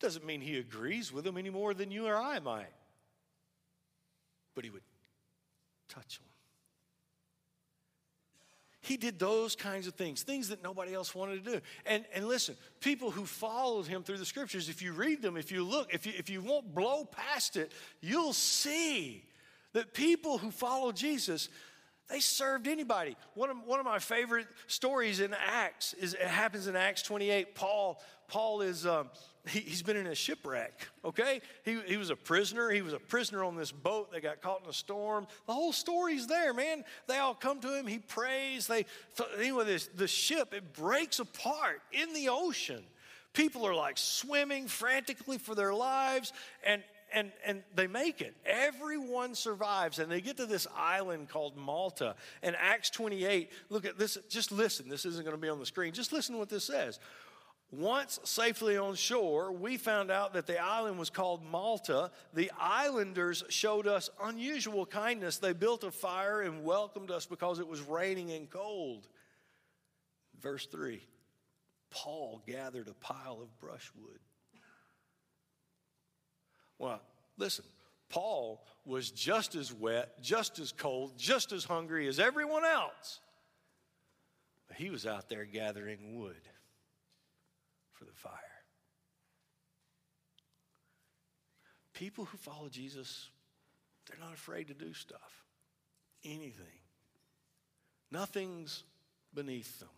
Doesn't 0.00 0.24
mean 0.24 0.40
he 0.40 0.58
agrees 0.58 1.12
with 1.12 1.24
them 1.24 1.38
any 1.38 1.50
more 1.50 1.72
than 1.74 1.90
you 1.90 2.06
or 2.06 2.16
I 2.16 2.38
might 2.40 2.77
but 4.58 4.64
he 4.64 4.70
would 4.70 4.82
touch 5.88 6.18
them. 6.18 6.26
He 8.80 8.96
did 8.96 9.16
those 9.16 9.54
kinds 9.54 9.86
of 9.86 9.94
things, 9.94 10.24
things 10.24 10.48
that 10.48 10.64
nobody 10.64 10.94
else 10.94 11.14
wanted 11.14 11.44
to 11.44 11.52
do. 11.52 11.60
And, 11.86 12.04
and 12.12 12.26
listen, 12.26 12.56
people 12.80 13.12
who 13.12 13.24
followed 13.24 13.86
him 13.86 14.02
through 14.02 14.18
the 14.18 14.24
scriptures, 14.24 14.68
if 14.68 14.82
you 14.82 14.94
read 14.94 15.22
them, 15.22 15.36
if 15.36 15.52
you 15.52 15.62
look, 15.62 15.94
if 15.94 16.06
you, 16.06 16.12
if 16.16 16.28
you 16.28 16.40
won't 16.40 16.74
blow 16.74 17.04
past 17.04 17.56
it, 17.56 17.70
you'll 18.00 18.32
see 18.32 19.24
that 19.74 19.94
people 19.94 20.38
who 20.38 20.50
follow 20.50 20.90
Jesus, 20.90 21.50
they 22.08 22.20
served 22.20 22.66
anybody. 22.66 23.16
One 23.34 23.50
of, 23.50 23.56
one 23.66 23.80
of 23.80 23.86
my 23.86 23.98
favorite 23.98 24.46
stories 24.66 25.20
in 25.20 25.34
Acts 25.34 25.92
is 25.94 26.14
it 26.14 26.20
happens 26.22 26.66
in 26.66 26.74
Acts 26.74 27.02
28. 27.02 27.54
Paul, 27.54 28.00
Paul 28.28 28.62
is 28.62 28.86
um, 28.86 29.10
he, 29.46 29.60
has 29.60 29.82
been 29.82 29.96
in 29.96 30.06
a 30.06 30.14
shipwreck, 30.14 30.88
okay? 31.04 31.42
He, 31.64 31.80
he 31.86 31.96
was 31.98 32.08
a 32.08 32.16
prisoner. 32.16 32.70
He 32.70 32.80
was 32.80 32.94
a 32.94 32.98
prisoner 32.98 33.44
on 33.44 33.56
this 33.56 33.72
boat. 33.72 34.10
They 34.10 34.20
got 34.20 34.40
caught 34.40 34.62
in 34.64 34.70
a 34.70 34.72
storm. 34.72 35.26
The 35.46 35.52
whole 35.52 35.72
story's 35.72 36.26
there, 36.26 36.54
man. 36.54 36.84
They 37.06 37.18
all 37.18 37.34
come 37.34 37.60
to 37.60 37.78
him. 37.78 37.86
He 37.86 37.98
prays. 37.98 38.66
They, 38.66 38.86
anyway, 39.38 39.66
this, 39.66 39.88
the 39.94 40.08
ship, 40.08 40.54
it 40.54 40.72
breaks 40.72 41.18
apart 41.18 41.82
in 41.92 42.14
the 42.14 42.30
ocean. 42.30 42.82
People 43.34 43.66
are 43.66 43.74
like 43.74 43.98
swimming 43.98 44.66
frantically 44.66 45.36
for 45.36 45.54
their 45.54 45.74
lives, 45.74 46.32
and, 46.64 46.82
and, 47.12 47.32
and 47.44 47.62
they 47.74 47.86
make 47.86 48.20
it. 48.20 48.34
Everyone 48.44 49.34
survives, 49.34 49.98
and 49.98 50.10
they 50.10 50.20
get 50.20 50.36
to 50.38 50.46
this 50.46 50.66
island 50.76 51.28
called 51.28 51.56
Malta. 51.56 52.14
And 52.42 52.56
Acts 52.58 52.90
28, 52.90 53.50
look 53.70 53.84
at 53.84 53.98
this, 53.98 54.18
just 54.28 54.52
listen. 54.52 54.88
This 54.88 55.04
isn't 55.04 55.24
going 55.24 55.36
to 55.36 55.40
be 55.40 55.48
on 55.48 55.58
the 55.58 55.66
screen. 55.66 55.92
Just 55.92 56.12
listen 56.12 56.34
to 56.34 56.38
what 56.38 56.48
this 56.48 56.64
says. 56.64 56.98
Once 57.70 58.18
safely 58.24 58.78
on 58.78 58.94
shore, 58.94 59.52
we 59.52 59.76
found 59.76 60.10
out 60.10 60.32
that 60.32 60.46
the 60.46 60.58
island 60.58 60.98
was 60.98 61.10
called 61.10 61.44
Malta. 61.44 62.10
The 62.32 62.50
islanders 62.58 63.44
showed 63.50 63.86
us 63.86 64.08
unusual 64.22 64.86
kindness. 64.86 65.36
They 65.36 65.52
built 65.52 65.84
a 65.84 65.90
fire 65.90 66.40
and 66.40 66.64
welcomed 66.64 67.10
us 67.10 67.26
because 67.26 67.58
it 67.58 67.68
was 67.68 67.82
raining 67.82 68.32
and 68.32 68.48
cold. 68.48 69.06
Verse 70.40 70.66
3 70.66 71.02
Paul 71.90 72.42
gathered 72.46 72.88
a 72.88 72.94
pile 72.94 73.40
of 73.42 73.58
brushwood. 73.60 74.20
Well, 76.78 77.00
listen, 77.36 77.64
Paul 78.08 78.64
was 78.84 79.10
just 79.10 79.54
as 79.54 79.72
wet, 79.72 80.22
just 80.22 80.58
as 80.58 80.72
cold, 80.72 81.12
just 81.18 81.52
as 81.52 81.64
hungry 81.64 82.08
as 82.08 82.18
everyone 82.18 82.64
else. 82.64 83.20
But 84.66 84.76
he 84.76 84.90
was 84.90 85.06
out 85.06 85.28
there 85.28 85.44
gathering 85.44 86.18
wood 86.18 86.48
for 87.92 88.04
the 88.04 88.12
fire. 88.12 88.32
People 91.92 92.26
who 92.26 92.38
follow 92.38 92.68
Jesus, 92.68 93.28
they're 94.06 94.24
not 94.24 94.34
afraid 94.34 94.68
to 94.68 94.74
do 94.74 94.94
stuff, 94.94 95.44
anything. 96.24 96.66
Nothing's 98.10 98.84
beneath 99.34 99.80
them. 99.80 99.88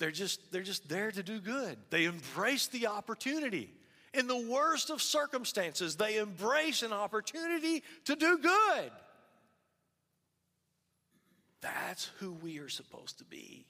They're 0.00 0.10
just, 0.10 0.50
they're 0.50 0.62
just 0.62 0.88
there 0.88 1.12
to 1.12 1.22
do 1.22 1.40
good. 1.40 1.76
They 1.90 2.06
embrace 2.06 2.66
the 2.68 2.86
opportunity. 2.86 3.70
In 4.14 4.26
the 4.26 4.48
worst 4.50 4.88
of 4.88 5.00
circumstances, 5.02 5.94
they 5.94 6.16
embrace 6.16 6.82
an 6.82 6.92
opportunity 6.92 7.84
to 8.06 8.16
do 8.16 8.38
good. 8.38 8.90
That's 11.60 12.10
who 12.18 12.32
we 12.32 12.58
are 12.60 12.70
supposed 12.70 13.18
to 13.18 13.24
be. 13.24 13.66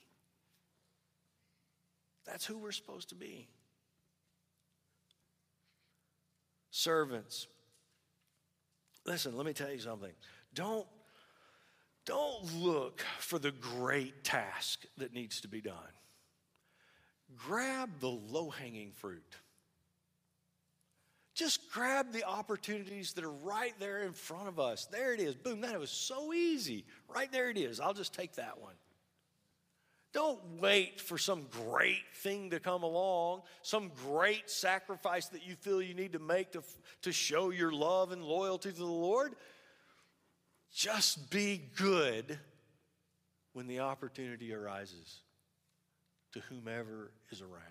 That's 2.24 2.46
who 2.46 2.58
we're 2.58 2.70
supposed 2.70 3.08
to 3.08 3.16
be. 3.16 3.48
Servants. 6.70 7.48
Listen, 9.04 9.36
let 9.36 9.44
me 9.44 9.52
tell 9.52 9.72
you 9.72 9.80
something. 9.80 10.12
Don't, 10.54 10.86
don't 12.06 12.54
look 12.54 13.00
for 13.18 13.40
the 13.40 13.50
great 13.50 14.22
task 14.22 14.84
that 14.96 15.12
needs 15.12 15.40
to 15.40 15.48
be 15.48 15.60
done. 15.60 15.74
Grab 17.36 17.90
the 18.00 18.08
low 18.08 18.50
hanging 18.50 18.92
fruit. 18.92 19.22
Just 21.34 21.70
grab 21.72 22.12
the 22.12 22.24
opportunities 22.24 23.12
that 23.14 23.24
are 23.24 23.30
right 23.30 23.72
there 23.78 24.02
in 24.02 24.12
front 24.12 24.48
of 24.48 24.60
us. 24.60 24.86
There 24.86 25.14
it 25.14 25.20
is. 25.20 25.34
Boom, 25.34 25.62
that 25.62 25.78
was 25.78 25.90
so 25.90 26.34
easy. 26.34 26.84
Right 27.08 27.30
there 27.32 27.48
it 27.48 27.56
is. 27.56 27.80
I'll 27.80 27.94
just 27.94 28.12
take 28.12 28.34
that 28.34 28.60
one. 28.60 28.74
Don't 30.12 30.40
wait 30.60 31.00
for 31.00 31.16
some 31.16 31.46
great 31.50 32.02
thing 32.16 32.50
to 32.50 32.58
come 32.58 32.82
along, 32.82 33.42
some 33.62 33.92
great 34.06 34.50
sacrifice 34.50 35.28
that 35.28 35.46
you 35.46 35.54
feel 35.54 35.80
you 35.80 35.94
need 35.94 36.12
to 36.14 36.18
make 36.18 36.50
to, 36.52 36.62
to 37.02 37.12
show 37.12 37.50
your 37.50 37.72
love 37.72 38.10
and 38.10 38.22
loyalty 38.22 38.72
to 38.72 38.76
the 38.76 38.84
Lord. 38.84 39.36
Just 40.74 41.30
be 41.30 41.62
good 41.76 42.38
when 43.52 43.68
the 43.68 43.80
opportunity 43.80 44.52
arises 44.52 45.20
to 46.32 46.40
whomever 46.48 47.12
is 47.30 47.40
around. 47.42 47.62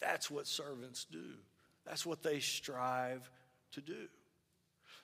That's 0.00 0.30
what 0.30 0.46
servants 0.46 1.06
do, 1.10 1.34
that's 1.86 2.06
what 2.06 2.22
they 2.22 2.40
strive 2.40 3.30
to 3.72 3.80
do. 3.80 4.08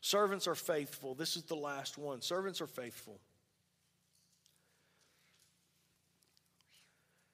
Servants 0.01 0.47
are 0.47 0.55
faithful. 0.55 1.14
This 1.14 1.37
is 1.37 1.45
the 1.45 1.57
last 1.57 1.99
one. 1.99 2.21
Servants 2.21 2.61
are 2.61 2.66
faithful. 2.66 3.19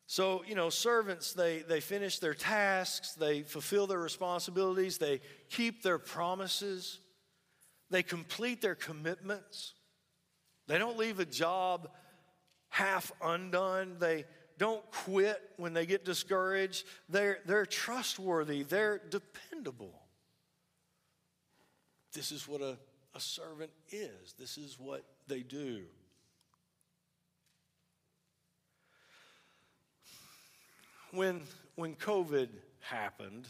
So, 0.06 0.44
you 0.46 0.54
know, 0.54 0.68
servants, 0.68 1.32
they, 1.32 1.61
they 1.61 1.80
finish 1.80 2.18
their 2.18 2.35
tasks, 2.35 3.14
they 3.14 3.42
fulfill 3.42 3.87
their 3.87 3.98
responsibilities, 3.98 4.98
they 4.98 5.20
keep 5.48 5.82
their 5.82 5.98
promises, 5.98 6.98
they 7.90 8.02
complete 8.02 8.61
their 8.61 8.74
commitments. 8.74 9.72
They 10.66 10.78
don't 10.78 10.98
leave 10.98 11.18
a 11.18 11.24
job 11.24 11.88
half 12.72 13.12
undone. 13.22 13.96
They 13.98 14.24
don't 14.58 14.82
quit 14.90 15.40
when 15.56 15.72
they 15.72 15.87
get 15.87 16.04
discouraged. 16.04 16.85
They're, 17.08 17.38
they're 17.46 17.66
trustworthy, 17.66 18.64
they're 18.64 19.00
dependable. 19.11 19.94
This 22.12 22.32
is 22.32 22.46
what 22.46 22.61
a, 22.61 22.76
a 23.14 23.20
servant 23.20 23.70
is, 23.90 24.35
this 24.38 24.58
is 24.58 24.78
what 24.78 25.04
they 25.28 25.40
do. 25.40 25.82
when, 31.12 31.42
when 31.76 31.94
COVID 31.94 32.48
happened 32.80 33.46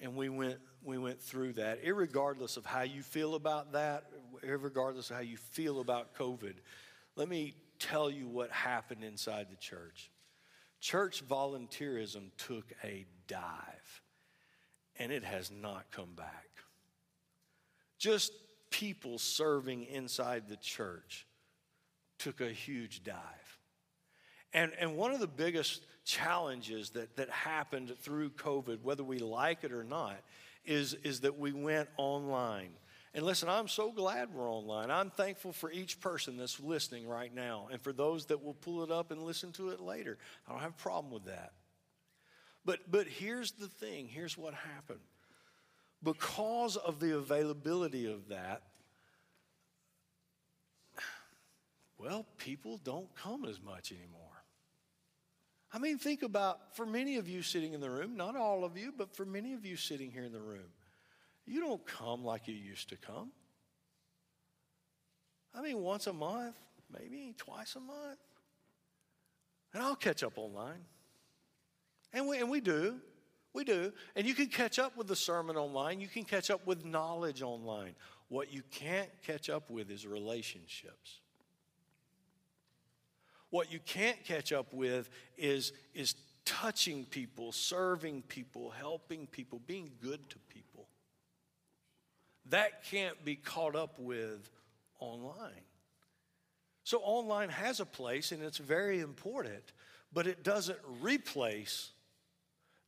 and 0.00 0.16
we 0.16 0.28
went, 0.28 0.58
we 0.82 0.98
went 0.98 1.20
through 1.20 1.54
that, 1.54 1.78
regardless 1.86 2.56
of 2.56 2.66
how 2.66 2.82
you 2.82 3.02
feel 3.02 3.34
about 3.34 3.72
that, 3.72 4.04
regardless 4.42 5.10
of 5.10 5.16
how 5.16 5.22
you 5.22 5.36
feel 5.36 5.80
about 5.80 6.14
COVID, 6.14 6.54
let 7.14 7.28
me 7.28 7.54
tell 7.78 8.10
you 8.10 8.28
what 8.28 8.50
happened 8.50 9.04
inside 9.04 9.48
the 9.50 9.56
church. 9.56 10.10
Church 10.80 11.26
volunteerism 11.26 12.30
took 12.36 12.72
a 12.84 13.06
dive, 13.26 14.02
and 14.98 15.10
it 15.10 15.24
has 15.24 15.50
not 15.50 15.90
come 15.90 16.14
back. 16.16 16.48
Just 17.98 18.32
people 18.70 19.18
serving 19.18 19.84
inside 19.84 20.48
the 20.48 20.56
church 20.56 21.26
took 22.18 22.40
a 22.40 22.48
huge 22.48 23.02
dive. 23.04 23.58
And, 24.52 24.72
and 24.78 24.96
one 24.96 25.12
of 25.12 25.20
the 25.20 25.26
biggest 25.26 25.84
challenges 26.04 26.90
that, 26.90 27.16
that 27.16 27.28
happened 27.30 27.94
through 28.00 28.30
COVID, 28.30 28.82
whether 28.82 29.04
we 29.04 29.18
like 29.18 29.64
it 29.64 29.72
or 29.72 29.84
not, 29.84 30.16
is, 30.64 30.94
is 31.04 31.20
that 31.20 31.38
we 31.38 31.52
went 31.52 31.88
online. 31.96 32.70
And 33.16 33.24
listen, 33.24 33.48
I'm 33.48 33.66
so 33.66 33.90
glad 33.90 34.34
we're 34.34 34.52
online. 34.52 34.90
I'm 34.90 35.08
thankful 35.08 35.54
for 35.54 35.72
each 35.72 36.00
person 36.00 36.36
that's 36.36 36.60
listening 36.60 37.08
right 37.08 37.34
now 37.34 37.68
and 37.72 37.80
for 37.80 37.90
those 37.90 38.26
that 38.26 38.44
will 38.44 38.52
pull 38.52 38.82
it 38.82 38.90
up 38.90 39.10
and 39.10 39.22
listen 39.22 39.52
to 39.52 39.70
it 39.70 39.80
later. 39.80 40.18
I 40.46 40.52
don't 40.52 40.60
have 40.60 40.72
a 40.72 40.82
problem 40.82 41.10
with 41.10 41.24
that. 41.24 41.54
But, 42.66 42.90
but 42.90 43.06
here's 43.06 43.52
the 43.52 43.68
thing 43.68 44.06
here's 44.06 44.36
what 44.36 44.52
happened. 44.52 45.00
because 46.02 46.76
of 46.76 47.00
the 47.00 47.16
availability 47.16 48.04
of 48.04 48.28
that, 48.28 48.64
well, 51.98 52.26
people 52.36 52.78
don't 52.84 53.08
come 53.14 53.46
as 53.46 53.62
much 53.62 53.92
anymore. 53.92 54.20
I 55.72 55.78
mean, 55.78 55.96
think 55.96 56.22
about 56.22 56.76
for 56.76 56.84
many 56.84 57.16
of 57.16 57.30
you 57.30 57.40
sitting 57.40 57.72
in 57.72 57.80
the 57.80 57.88
room, 57.88 58.14
not 58.14 58.36
all 58.36 58.62
of 58.62 58.76
you, 58.76 58.92
but 58.94 59.16
for 59.16 59.24
many 59.24 59.54
of 59.54 59.64
you 59.64 59.76
sitting 59.76 60.10
here 60.10 60.24
in 60.24 60.32
the 60.32 60.40
room, 60.40 60.68
you 61.46 61.60
don't 61.60 61.84
come 61.86 62.24
like 62.24 62.48
you 62.48 62.54
used 62.54 62.88
to 62.90 62.96
come. 62.96 63.30
I 65.54 65.62
mean, 65.62 65.78
once 65.80 66.06
a 66.06 66.12
month, 66.12 66.56
maybe 66.92 67.34
twice 67.38 67.76
a 67.76 67.80
month. 67.80 68.18
And 69.72 69.82
I'll 69.82 69.96
catch 69.96 70.22
up 70.22 70.34
online. 70.36 70.84
And 72.12 72.28
we, 72.28 72.38
and 72.38 72.50
we 72.50 72.60
do. 72.60 72.96
We 73.52 73.64
do. 73.64 73.92
And 74.14 74.26
you 74.26 74.34
can 74.34 74.48
catch 74.48 74.78
up 74.78 74.96
with 74.98 75.06
the 75.06 75.16
sermon 75.16 75.56
online. 75.56 75.98
You 76.00 76.08
can 76.08 76.24
catch 76.24 76.50
up 76.50 76.66
with 76.66 76.84
knowledge 76.84 77.40
online. 77.40 77.94
What 78.28 78.52
you 78.52 78.62
can't 78.70 79.08
catch 79.26 79.48
up 79.48 79.70
with 79.70 79.90
is 79.90 80.06
relationships. 80.06 81.20
What 83.48 83.72
you 83.72 83.78
can't 83.78 84.22
catch 84.24 84.52
up 84.52 84.74
with 84.74 85.08
is, 85.38 85.72
is 85.94 86.16
touching 86.44 87.06
people, 87.06 87.50
serving 87.50 88.22
people, 88.28 88.70
helping 88.70 89.26
people, 89.26 89.60
being 89.66 89.92
good 90.02 90.28
to 90.28 90.38
people. 90.50 90.75
That 92.50 92.84
can't 92.84 93.24
be 93.24 93.36
caught 93.36 93.74
up 93.74 93.98
with 93.98 94.48
online. 95.00 95.62
So, 96.84 97.00
online 97.02 97.48
has 97.48 97.80
a 97.80 97.86
place 97.86 98.30
and 98.30 98.42
it's 98.42 98.58
very 98.58 99.00
important, 99.00 99.72
but 100.12 100.26
it 100.26 100.44
doesn't 100.44 100.78
replace 101.00 101.90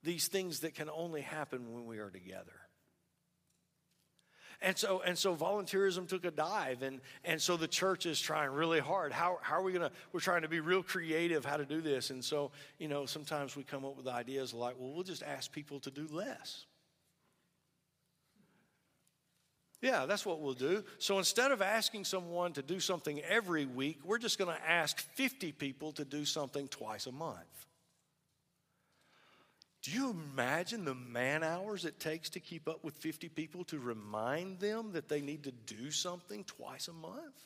these 0.05 0.29
things 0.29 0.61
that 0.61 0.75
can 0.75 0.89
only 0.89 1.23
happen 1.23 1.75
when 1.75 1.87
we 1.87 1.99
are 1.99 2.11
together. 2.11 2.53
And 4.61 4.77
so, 4.77 5.03
and 5.05 5.17
so 5.17 5.37
volunteerism 5.37 6.09
took 6.09 6.25
a 6.25 6.33
dive, 6.33 6.83
and, 6.83 7.01
and 7.25 7.41
so 7.41 7.57
the 7.57 7.69
church 7.69 8.07
is 8.07 8.21
trying 8.21 8.51
really 8.51 8.81
hard. 8.81 9.13
How, 9.13 9.39
how 9.41 9.57
are 9.57 9.63
we 9.63 9.73
gonna, 9.73 9.93
we're 10.13 10.21
trying 10.21 10.43
to 10.43 10.49
be 10.49 10.59
real 10.59 10.83
creative 10.83 11.45
how 11.45 11.57
to 11.57 11.65
do 11.65 11.81
this. 11.81 12.11
And 12.11 12.25
so, 12.25 12.51
you 12.79 12.89
know, 12.89 13.07
sometimes 13.07 13.57
we 13.57 13.63
come 13.63 13.85
up 13.85 13.97
with 13.97 14.09
ideas 14.09 14.53
like, 14.53 14.75
well, 14.79 14.93
we'll 14.93 15.05
just 15.05 15.23
ask 15.23 15.53
people 15.53 15.79
to 15.81 15.91
do 15.91 16.09
less. 16.11 16.67
Yeah, 19.81 20.07
that's 20.07 20.27
what 20.27 20.41
we'll 20.41 20.55
do. 20.55 20.83
So 20.99 21.19
instead 21.19 21.53
of 21.53 21.63
asking 21.63 22.05
someone 22.05 22.53
to 22.55 22.63
do 22.63 22.81
something 22.81 23.21
every 23.21 23.65
week, 23.65 24.01
we're 24.05 24.19
just 24.19 24.39
going 24.39 24.55
to 24.55 24.69
ask 24.69 24.99
50 24.99 25.53
people 25.53 25.93
to 25.93 26.05
do 26.05 26.25
something 26.25 26.67
twice 26.67 27.07
a 27.07 27.13
month. 27.13 27.67
Do 29.83 29.93
you 29.93 30.11
imagine 30.11 30.85
the 30.85 30.97
man 30.97 31.45
hours 31.45 31.85
it 31.85 32.01
takes 32.01 32.29
to 32.31 32.41
keep 32.41 32.69
up 32.69 32.83
with 32.83 32.97
50 32.97 33.29
people 33.29 33.63
to 33.65 33.79
remind 33.79 34.59
them 34.59 34.93
that 34.93 35.09
they 35.09 35.21
need 35.21 35.45
to 35.45 35.53
do 35.53 35.93
something 35.93 36.43
twice 36.43 36.89
a 36.89 36.93
month? 36.93 37.41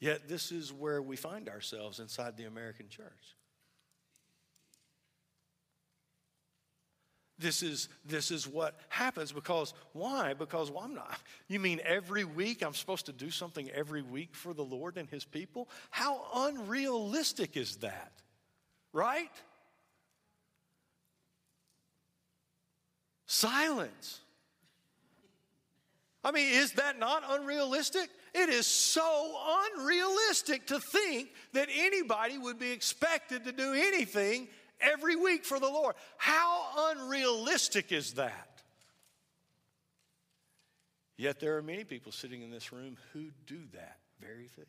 Yet, 0.00 0.28
this 0.28 0.52
is 0.52 0.72
where 0.72 1.00
we 1.00 1.16
find 1.16 1.48
ourselves 1.48 2.00
inside 2.00 2.36
the 2.36 2.44
American 2.44 2.88
church. 2.88 3.35
This 7.38 7.62
is, 7.62 7.88
this 8.04 8.30
is 8.30 8.48
what 8.48 8.78
happens 8.88 9.30
because 9.30 9.74
why? 9.92 10.32
Because 10.32 10.70
well, 10.70 10.84
I'm 10.84 10.94
not. 10.94 11.18
You 11.48 11.60
mean 11.60 11.80
every 11.84 12.24
week 12.24 12.62
I'm 12.62 12.72
supposed 12.72 13.06
to 13.06 13.12
do 13.12 13.30
something 13.30 13.68
every 13.70 14.02
week 14.02 14.34
for 14.34 14.54
the 14.54 14.64
Lord 14.64 14.96
and 14.96 15.08
His 15.08 15.24
people? 15.24 15.68
How 15.90 16.22
unrealistic 16.34 17.56
is 17.56 17.76
that? 17.76 18.12
Right? 18.92 19.30
Silence. 23.26 24.20
I 26.24 26.32
mean, 26.32 26.48
is 26.52 26.72
that 26.72 26.98
not 26.98 27.22
unrealistic? 27.28 28.08
It 28.34 28.48
is 28.48 28.66
so 28.66 29.38
unrealistic 29.76 30.66
to 30.68 30.80
think 30.80 31.28
that 31.52 31.68
anybody 31.74 32.36
would 32.38 32.58
be 32.58 32.72
expected 32.72 33.44
to 33.44 33.52
do 33.52 33.74
anything 33.74 34.48
every 34.80 35.16
week 35.16 35.44
for 35.44 35.58
the 35.58 35.68
Lord. 35.68 35.94
How 36.16 36.92
unrealistic 36.92 37.92
is 37.92 38.14
that? 38.14 38.62
Yet 41.16 41.40
there 41.40 41.56
are 41.56 41.62
many 41.62 41.84
people 41.84 42.12
sitting 42.12 42.42
in 42.42 42.50
this 42.50 42.72
room 42.72 42.96
who 43.12 43.26
do 43.46 43.58
that 43.72 43.98
very 44.20 44.48
thing. 44.48 44.66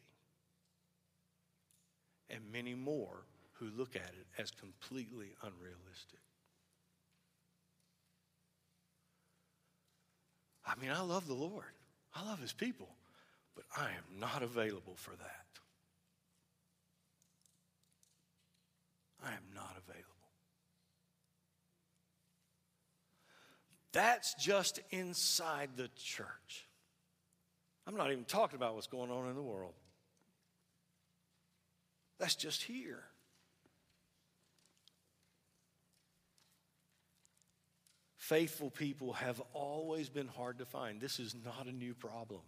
And 2.29 2.41
many 2.51 2.73
more 2.73 3.25
who 3.53 3.67
look 3.77 3.95
at 3.95 4.01
it 4.01 4.27
as 4.37 4.51
completely 4.51 5.33
unrealistic. 5.41 6.19
I 10.65 10.75
mean, 10.79 10.91
I 10.91 11.01
love 11.01 11.27
the 11.27 11.33
Lord, 11.33 11.63
I 12.15 12.25
love 12.25 12.39
His 12.39 12.53
people, 12.53 12.89
but 13.55 13.63
I 13.75 13.89
am 13.89 14.19
not 14.19 14.43
available 14.43 14.95
for 14.95 15.11
that. 15.11 15.46
I 19.23 19.29
am 19.29 19.43
not 19.55 19.75
available. 19.77 20.07
That's 23.93 24.33
just 24.35 24.79
inside 24.91 25.71
the 25.75 25.89
church. 25.95 26.67
I'm 27.87 27.95
not 27.95 28.11
even 28.11 28.25
talking 28.25 28.57
about 28.57 28.75
what's 28.75 28.87
going 28.87 29.09
on 29.09 29.29
in 29.29 29.35
the 29.35 29.41
world. 29.41 29.73
That's 32.19 32.35
just 32.35 32.63
here. 32.63 33.03
Faithful 38.17 38.69
people 38.69 39.13
have 39.13 39.41
always 39.53 40.09
been 40.09 40.27
hard 40.27 40.59
to 40.59 40.65
find. 40.65 40.99
This 40.99 41.17
is 41.17 41.33
not 41.45 41.65
a 41.65 41.71
new 41.71 41.93
problem. 41.93 42.41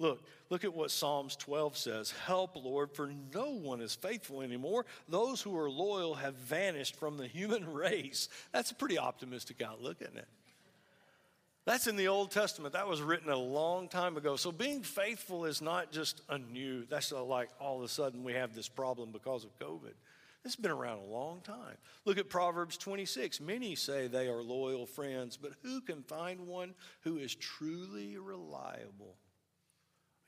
Look, 0.00 0.22
look 0.48 0.64
at 0.64 0.74
what 0.74 0.90
Psalms 0.90 1.36
12 1.36 1.76
says. 1.76 2.10
Help, 2.24 2.56
Lord, 2.56 2.90
for 2.90 3.12
no 3.34 3.50
one 3.50 3.82
is 3.82 3.94
faithful 3.94 4.40
anymore. 4.40 4.86
Those 5.10 5.42
who 5.42 5.56
are 5.58 5.70
loyal 5.70 6.14
have 6.14 6.34
vanished 6.34 6.96
from 6.96 7.18
the 7.18 7.26
human 7.26 7.70
race. 7.72 8.30
That's 8.50 8.70
a 8.70 8.74
pretty 8.74 8.98
optimistic 8.98 9.60
outlook, 9.60 9.98
isn't 10.00 10.16
it? 10.16 10.28
That's 11.66 11.86
in 11.86 11.96
the 11.96 12.08
Old 12.08 12.30
Testament. 12.30 12.72
That 12.72 12.88
was 12.88 13.02
written 13.02 13.28
a 13.28 13.36
long 13.36 13.88
time 13.88 14.16
ago. 14.16 14.36
So 14.36 14.50
being 14.50 14.82
faithful 14.82 15.44
is 15.44 15.60
not 15.60 15.92
just 15.92 16.22
a 16.30 16.38
new, 16.38 16.86
that's 16.86 17.12
like 17.12 17.50
all 17.60 17.76
of 17.76 17.84
a 17.84 17.88
sudden 17.88 18.24
we 18.24 18.32
have 18.32 18.54
this 18.54 18.68
problem 18.68 19.10
because 19.12 19.44
of 19.44 19.56
COVID. 19.58 19.92
This 20.42 20.54
has 20.54 20.56
been 20.56 20.70
around 20.70 21.00
a 21.00 21.12
long 21.12 21.42
time. 21.42 21.76
Look 22.06 22.16
at 22.16 22.30
Proverbs 22.30 22.78
26. 22.78 23.42
Many 23.42 23.74
say 23.74 24.06
they 24.06 24.28
are 24.28 24.42
loyal 24.42 24.86
friends, 24.86 25.36
but 25.36 25.52
who 25.62 25.82
can 25.82 26.02
find 26.04 26.46
one 26.46 26.74
who 27.02 27.18
is 27.18 27.34
truly 27.34 28.16
reliable? 28.16 29.16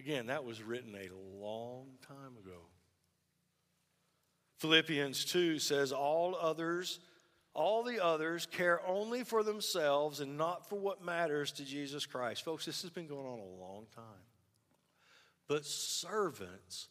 Again, 0.05 0.27
that 0.27 0.45
was 0.45 0.61
written 0.61 0.97
a 0.97 1.09
long 1.41 1.87
time 2.09 2.37
ago. 2.45 2.59
Philippians 4.59 5.25
2 5.27 5.61
says, 5.61 5.93
All 5.93 6.35
others, 6.35 6.99
all 7.55 7.85
the 7.85 8.03
others 8.03 8.47
care 8.51 8.81
only 8.85 9.23
for 9.23 9.45
themselves 9.45 10.19
and 10.19 10.37
not 10.37 10.69
for 10.69 10.77
what 10.77 11.05
matters 11.05 11.53
to 11.53 11.65
Jesus 11.65 12.05
Christ. 12.05 12.45
Folks, 12.45 12.65
this 12.65 12.83
has 12.83 12.91
been 12.91 13.07
going 13.07 13.27
on 13.27 13.38
a 13.38 13.62
long 13.62 13.87
time. 13.95 14.27
But 15.47 15.65
servants 15.65 16.88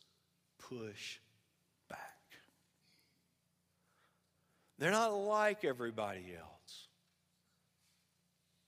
push 0.57 1.17
back. 1.89 1.99
They're 4.79 4.91
not 4.91 5.13
like 5.13 5.65
everybody 5.65 6.33
else. 6.39 6.87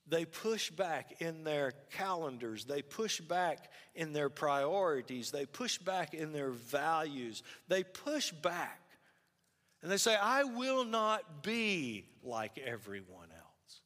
They 0.06 0.26
push 0.26 0.70
back 0.70 1.20
in 1.20 1.44
their 1.44 1.72
calendars. 1.92 2.64
They 2.64 2.82
push 2.82 3.20
back 3.20 3.70
in 3.94 4.12
their 4.12 4.28
priorities. 4.28 5.30
They 5.30 5.46
push 5.46 5.78
back 5.78 6.12
in 6.12 6.32
their 6.32 6.50
values. 6.50 7.42
They 7.68 7.84
push 7.84 8.30
back. 8.30 8.80
And 9.82 9.90
they 9.90 9.96
say, 9.96 10.14
I 10.14 10.44
will 10.44 10.84
not 10.84 11.42
be 11.42 12.06
like 12.22 12.58
everyone 12.58 13.28
else. 13.30 13.80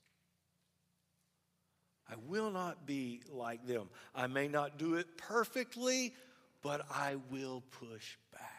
I 2.08 2.14
will 2.26 2.50
not 2.50 2.86
be 2.86 3.20
like 3.30 3.66
them. 3.66 3.88
I 4.14 4.26
may 4.26 4.48
not 4.48 4.78
do 4.78 4.94
it 4.94 5.18
perfectly, 5.18 6.14
but 6.62 6.84
I 6.90 7.16
will 7.30 7.62
push 7.70 8.16
back. 8.32 8.57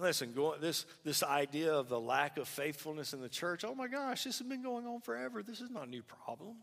Listen, 0.00 0.34
this, 0.60 0.86
this 1.04 1.22
idea 1.22 1.72
of 1.72 1.88
the 1.88 2.00
lack 2.00 2.38
of 2.38 2.48
faithfulness 2.48 3.12
in 3.12 3.20
the 3.20 3.28
church, 3.28 3.64
oh 3.64 3.74
my 3.74 3.86
gosh, 3.86 4.24
this 4.24 4.38
has 4.38 4.46
been 4.46 4.62
going 4.62 4.86
on 4.86 5.00
forever. 5.00 5.42
This 5.42 5.60
is 5.60 5.70
not 5.70 5.86
a 5.86 5.90
new 5.90 6.02
problem. 6.02 6.56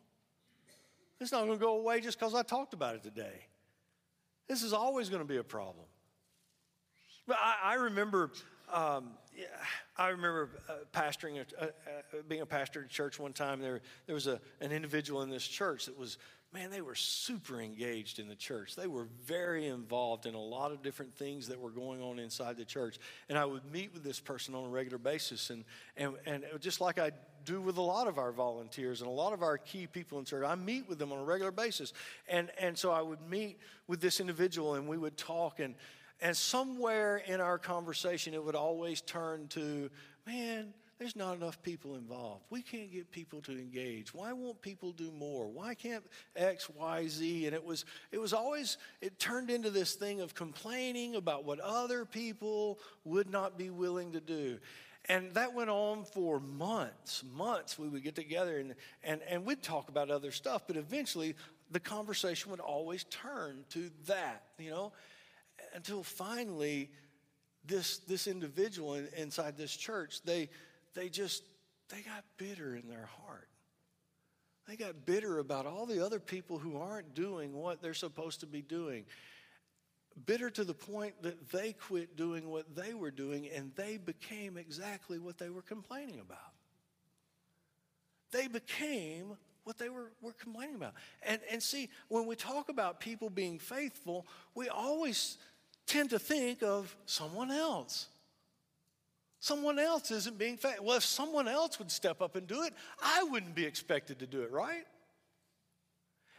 It's 1.19 1.31
not 1.31 1.45
going 1.45 1.57
to 1.57 1.63
go 1.63 1.77
away 1.77 2.01
just 2.01 2.19
because 2.19 2.33
I 2.33 2.43
talked 2.43 2.73
about 2.73 2.95
it 2.95 3.03
today. 3.03 3.45
This 4.47 4.63
is 4.63 4.73
always 4.73 5.09
going 5.09 5.21
to 5.21 5.27
be 5.27 5.37
a 5.37 5.43
problem. 5.43 5.85
But 7.27 7.37
I, 7.39 7.71
I 7.71 7.73
remember, 7.75 8.31
um, 8.73 9.09
I 9.97 10.07
remember 10.09 10.49
uh, 10.69 10.73
pastoring, 10.93 11.43
a, 11.59 11.63
uh, 11.63 11.67
being 12.27 12.41
a 12.41 12.45
pastor 12.45 12.83
at 12.83 12.89
church 12.89 13.19
one 13.19 13.33
time. 13.33 13.59
There, 13.59 13.81
there 14.05 14.15
was 14.15 14.27
a, 14.27 14.39
an 14.61 14.71
individual 14.71 15.21
in 15.21 15.29
this 15.29 15.45
church 15.45 15.85
that 15.85 15.97
was, 15.97 16.17
man, 16.57 16.71
they 16.71 16.81
were 16.81 16.95
super 16.95 17.61
engaged 17.61 18.17
in 18.17 18.27
the 18.27 18.35
church. 18.35 18.75
They 18.75 18.87
were 18.87 19.07
very 19.25 19.67
involved 19.67 20.25
in 20.25 20.33
a 20.33 20.41
lot 20.41 20.71
of 20.71 20.81
different 20.81 21.13
things 21.15 21.47
that 21.49 21.59
were 21.59 21.69
going 21.69 22.01
on 22.01 22.17
inside 22.17 22.57
the 22.57 22.65
church. 22.65 22.97
And 23.29 23.37
I 23.37 23.45
would 23.45 23.71
meet 23.71 23.93
with 23.93 24.03
this 24.03 24.19
person 24.19 24.55
on 24.55 24.65
a 24.65 24.69
regular 24.69 24.97
basis. 24.97 25.51
And, 25.51 25.65
and, 25.97 26.15
and 26.25 26.43
just 26.59 26.81
like 26.81 26.97
I 26.97 27.11
do 27.45 27.61
with 27.61 27.77
a 27.77 27.81
lot 27.81 28.07
of 28.07 28.17
our 28.17 28.31
volunteers 28.31 29.01
and 29.01 29.07
a 29.07 29.13
lot 29.13 29.33
of 29.33 29.43
our 29.43 29.59
key 29.59 29.85
people 29.85 30.17
in 30.17 30.25
church, 30.25 30.43
I 30.43 30.55
meet 30.55 30.89
with 30.89 30.97
them 30.97 31.11
on 31.11 31.19
a 31.19 31.23
regular 31.23 31.51
basis. 31.51 31.93
And, 32.27 32.49
and 32.59 32.75
so 32.75 32.91
I 32.91 33.03
would 33.03 33.21
meet 33.29 33.59
with 33.85 34.01
this 34.01 34.19
individual 34.19 34.73
and 34.73 34.87
we 34.87 34.97
would 34.97 35.15
talk. 35.15 35.59
And, 35.59 35.75
and 36.21 36.35
somewhere 36.35 37.17
in 37.17 37.39
our 37.39 37.59
conversation, 37.59 38.33
it 38.33 38.43
would 38.43 38.55
always 38.55 39.01
turn 39.01 39.47
to, 39.49 39.91
man, 40.25 40.73
there's 40.99 41.15
not 41.15 41.35
enough 41.35 41.61
people 41.61 41.95
involved. 41.95 42.45
We 42.49 42.61
can't 42.61 42.91
get 42.91 43.11
people 43.11 43.41
to 43.41 43.51
engage. 43.51 44.13
Why 44.13 44.33
won't 44.33 44.61
people 44.61 44.91
do 44.91 45.11
more? 45.11 45.47
Why 45.47 45.73
can't 45.73 46.03
X, 46.35 46.69
Y, 46.69 47.07
Z? 47.07 47.45
And 47.45 47.55
it 47.55 47.63
was, 47.63 47.85
it 48.11 48.19
was 48.19 48.33
always, 48.33 48.77
it 49.01 49.19
turned 49.19 49.49
into 49.49 49.69
this 49.69 49.93
thing 49.95 50.21
of 50.21 50.33
complaining 50.33 51.15
about 51.15 51.45
what 51.45 51.59
other 51.59 52.05
people 52.05 52.79
would 53.05 53.29
not 53.29 53.57
be 53.57 53.69
willing 53.69 54.13
to 54.13 54.19
do. 54.19 54.57
And 55.09 55.33
that 55.35 55.53
went 55.53 55.69
on 55.69 56.03
for 56.03 56.39
months, 56.39 57.23
months. 57.35 57.79
We 57.79 57.87
would 57.87 58.03
get 58.03 58.15
together 58.15 58.57
and, 58.59 58.75
and, 59.03 59.21
and 59.29 59.45
we'd 59.45 59.61
talk 59.61 59.89
about 59.89 60.09
other 60.09 60.31
stuff, 60.31 60.63
but 60.67 60.75
eventually 60.75 61.35
the 61.71 61.79
conversation 61.79 62.51
would 62.51 62.59
always 62.59 63.03
turn 63.05 63.63
to 63.69 63.89
that, 64.07 64.43
you 64.57 64.69
know? 64.69 64.91
until 65.73 66.03
finally 66.03 66.89
this, 67.65 67.99
this 67.99 68.27
individual 68.27 68.95
in, 68.95 69.07
inside 69.17 69.57
this 69.57 69.75
church, 69.75 70.21
they, 70.23 70.49
they 70.97 71.09
just, 71.09 71.43
they 71.89 72.01
got 72.01 72.23
bitter 72.37 72.75
in 72.75 72.89
their 72.89 73.07
heart. 73.23 73.47
They 74.67 74.75
got 74.75 75.05
bitter 75.05 75.39
about 75.39 75.65
all 75.65 75.85
the 75.85 76.03
other 76.03 76.19
people 76.19 76.57
who 76.57 76.77
aren't 76.77 77.13
doing 77.13 77.53
what 77.53 77.81
they're 77.81 77.93
supposed 77.93 78.41
to 78.41 78.47
be 78.47 78.61
doing. 78.61 79.05
Bitter 80.25 80.49
to 80.49 80.63
the 80.63 80.73
point 80.73 81.13
that 81.21 81.51
they 81.51 81.73
quit 81.73 82.17
doing 82.17 82.49
what 82.49 82.75
they 82.75 82.95
were 82.95 83.11
doing 83.11 83.47
and 83.47 83.71
they 83.75 83.97
became 83.97 84.57
exactly 84.57 85.19
what 85.19 85.37
they 85.37 85.49
were 85.49 85.61
complaining 85.61 86.19
about. 86.19 86.39
They 88.31 88.47
became 88.47 89.37
what 89.63 89.77
they 89.77 89.89
were, 89.89 90.11
were 90.21 90.33
complaining 90.33 90.75
about. 90.75 90.95
And, 91.21 91.39
and 91.51 91.61
see, 91.61 91.89
when 92.09 92.25
we 92.25 92.35
talk 92.35 92.69
about 92.69 92.99
people 92.99 93.29
being 93.29 93.59
faithful, 93.59 94.25
we 94.55 94.67
always 94.67 95.37
tend 95.85 96.09
to 96.09 96.19
think 96.19 96.63
of 96.63 96.93
someone 97.05 97.51
else. 97.51 98.07
Someone 99.39 99.77
else 99.77 100.09
isn't 100.11 100.37
being 100.37 100.57
faithful. 100.57 100.85
Well, 100.85 100.97
if 100.97 101.03
someone 101.03 101.47
else 101.47 101.77
would 101.79 101.91
step 101.91 102.21
up 102.21 102.35
and 102.35 102.47
do 102.47 102.63
it, 102.63 102.73
I 103.01 103.23
wouldn't 103.23 103.55
be 103.55 103.65
expected 103.65 104.19
to 104.19 104.27
do 104.27 104.41
it, 104.41 104.51
right? 104.51 104.85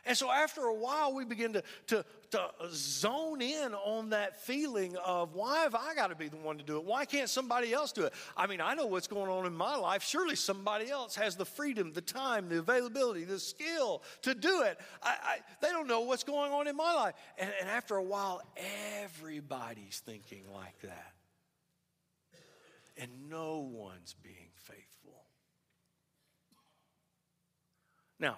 And 0.08 0.16
so 0.16 0.30
after 0.30 0.62
a 0.62 0.74
while, 0.74 1.12
we 1.12 1.26
begin 1.26 1.52
to, 1.52 1.62
to, 1.88 2.04
to 2.30 2.50
zone 2.72 3.42
in 3.42 3.74
on 3.74 4.10
that 4.10 4.40
feeling 4.40 4.96
of 5.04 5.34
why 5.34 5.58
have 5.58 5.74
I 5.74 5.94
got 5.94 6.06
to 6.06 6.14
be 6.14 6.28
the 6.28 6.38
one 6.38 6.56
to 6.56 6.64
do 6.64 6.78
it? 6.78 6.84
Why 6.84 7.04
can't 7.04 7.28
somebody 7.28 7.74
else 7.74 7.92
do 7.92 8.04
it? 8.04 8.14
I 8.34 8.46
mean, 8.46 8.62
I 8.62 8.72
know 8.72 8.86
what's 8.86 9.06
going 9.06 9.30
on 9.30 9.44
in 9.44 9.54
my 9.54 9.76
life. 9.76 10.02
Surely 10.02 10.34
somebody 10.34 10.90
else 10.90 11.14
has 11.16 11.36
the 11.36 11.44
freedom, 11.44 11.92
the 11.92 12.00
time, 12.00 12.48
the 12.48 12.58
availability, 12.58 13.24
the 13.24 13.38
skill 13.38 14.02
to 14.22 14.34
do 14.34 14.62
it. 14.62 14.80
I, 15.02 15.16
I, 15.22 15.38
they 15.60 15.68
don't 15.68 15.86
know 15.86 16.00
what's 16.00 16.24
going 16.24 16.52
on 16.52 16.68
in 16.68 16.76
my 16.76 16.94
life. 16.94 17.14
And, 17.36 17.50
and 17.60 17.68
after 17.68 17.96
a 17.96 18.02
while, 18.02 18.40
everybody's 19.02 20.02
thinking 20.06 20.44
like 20.54 20.80
that. 20.80 21.17
And 22.98 23.10
no 23.30 23.58
one's 23.58 24.14
being 24.22 24.50
faithful. 24.54 25.24
Now, 28.18 28.36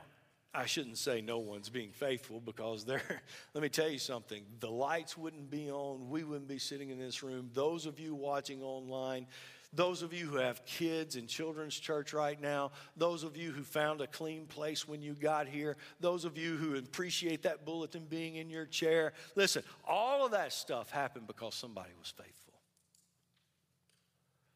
I 0.53 0.67
shouldn't 0.67 0.99
say 0.99 1.21
no 1.21 1.39
one's 1.39 1.69
being 1.69 1.93
faithful 1.93 2.41
because 2.41 2.85
there, 2.85 3.03
let 3.55 3.63
me 3.63 3.69
tell 3.69 3.89
you 3.89 3.99
something. 3.99 4.43
The 4.59 4.71
lights 4.71 5.17
wouldn't 5.17 5.51
be 5.51 5.71
on. 5.71 6.11
We 6.11 6.25
wouldn't 6.25 6.49
be 6.49 6.59
sitting 6.59 6.91
in 6.91 6.99
this 6.99 7.23
room. 7.23 7.51
Those 7.55 7.87
of 7.87 8.01
you 8.01 8.15
watching 8.15 8.63
online, 8.63 9.27
those 9.73 10.03
of 10.03 10.13
you 10.13 10.27
who 10.27 10.39
have 10.39 10.65
kids 10.67 11.15
in 11.15 11.29
children's 11.29 11.79
church 11.79 12.13
right 12.13 12.41
now, 12.41 12.73
those 12.97 13.23
of 13.23 13.37
you 13.37 13.53
who 13.53 13.63
found 13.63 14.01
a 14.01 14.09
clean 14.09 14.47
place 14.47 14.89
when 14.89 15.01
you 15.01 15.15
got 15.15 15.47
here, 15.47 15.77
those 16.01 16.25
of 16.25 16.37
you 16.37 16.57
who 16.57 16.77
appreciate 16.77 17.43
that 17.45 17.65
bulletin 17.65 18.07
being 18.11 18.35
in 18.35 18.51
your 18.51 18.67
chair, 18.67 19.13
listen, 19.37 19.63
all 19.87 20.27
of 20.27 20.33
that 20.33 20.53
stuff 20.53 20.91
happened 20.91 21.29
because 21.29 21.55
somebody 21.55 21.91
was 22.01 22.11
faithful. 22.11 22.50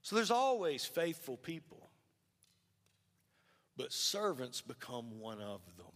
So 0.05 0.14
there's 0.14 0.30
always 0.30 0.84
faithful 0.84 1.36
people 1.36 1.84
but 3.76 3.92
servants 3.92 4.61
become 4.61 5.18
one 5.18 5.40
of 5.40 5.61
them. 5.76 5.86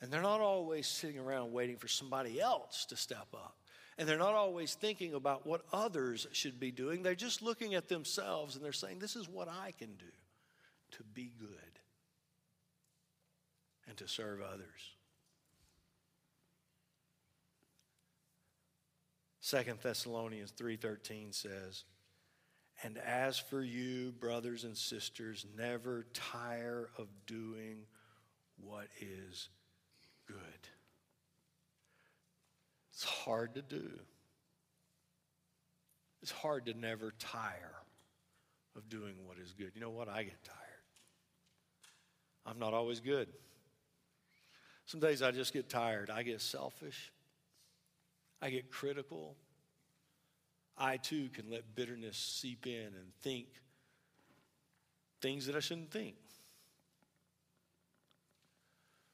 And 0.00 0.12
they're 0.12 0.22
not 0.22 0.40
always 0.40 0.88
sitting 0.88 1.18
around 1.18 1.52
waiting 1.52 1.76
for 1.76 1.86
somebody 1.86 2.40
else 2.40 2.86
to 2.86 2.96
step 2.96 3.28
up. 3.32 3.56
And 3.98 4.08
they're 4.08 4.18
not 4.18 4.34
always 4.34 4.74
thinking 4.74 5.14
about 5.14 5.46
what 5.46 5.62
others 5.72 6.26
should 6.32 6.58
be 6.58 6.72
doing. 6.72 7.02
They're 7.02 7.14
just 7.14 7.42
looking 7.42 7.74
at 7.74 7.88
themselves 7.88 8.56
and 8.56 8.64
they're 8.64 8.72
saying, 8.72 8.98
This 8.98 9.14
is 9.14 9.28
what 9.28 9.48
I 9.48 9.72
can 9.78 9.94
do 9.94 10.06
to 10.92 11.04
be 11.14 11.30
good 11.38 11.78
and 13.86 13.96
to 13.98 14.08
serve 14.08 14.40
others. 14.40 14.96
Second 19.52 19.80
Thessalonians 19.82 20.50
3:13 20.52 21.30
says, 21.30 21.84
and 22.82 22.96
as 22.96 23.38
for 23.38 23.62
you, 23.62 24.10
brothers 24.12 24.64
and 24.64 24.74
sisters, 24.74 25.44
never 25.58 26.06
tire 26.14 26.88
of 26.96 27.06
doing 27.26 27.84
what 28.56 28.88
is 28.98 29.50
good. 30.26 30.68
It's 32.94 33.04
hard 33.04 33.54
to 33.56 33.60
do. 33.60 34.00
It's 36.22 36.32
hard 36.32 36.64
to 36.64 36.72
never 36.72 37.10
tire 37.18 37.76
of 38.74 38.88
doing 38.88 39.26
what 39.26 39.36
is 39.36 39.52
good. 39.52 39.72
You 39.74 39.82
know 39.82 39.90
what? 39.90 40.08
I 40.08 40.22
get 40.22 40.42
tired. 40.42 40.56
I'm 42.46 42.58
not 42.58 42.72
always 42.72 43.00
good. 43.00 43.28
Some 44.86 45.00
days 45.00 45.20
I 45.20 45.30
just 45.30 45.52
get 45.52 45.68
tired. 45.68 46.08
I 46.08 46.22
get 46.22 46.40
selfish. 46.40 47.12
I 48.42 48.50
get 48.50 48.72
critical. 48.72 49.36
I 50.76 50.96
too 50.96 51.28
can 51.28 51.48
let 51.48 51.76
bitterness 51.76 52.16
seep 52.16 52.66
in 52.66 52.86
and 52.86 53.14
think 53.22 53.46
things 55.20 55.46
that 55.46 55.54
I 55.54 55.60
shouldn't 55.60 55.92
think. 55.92 56.16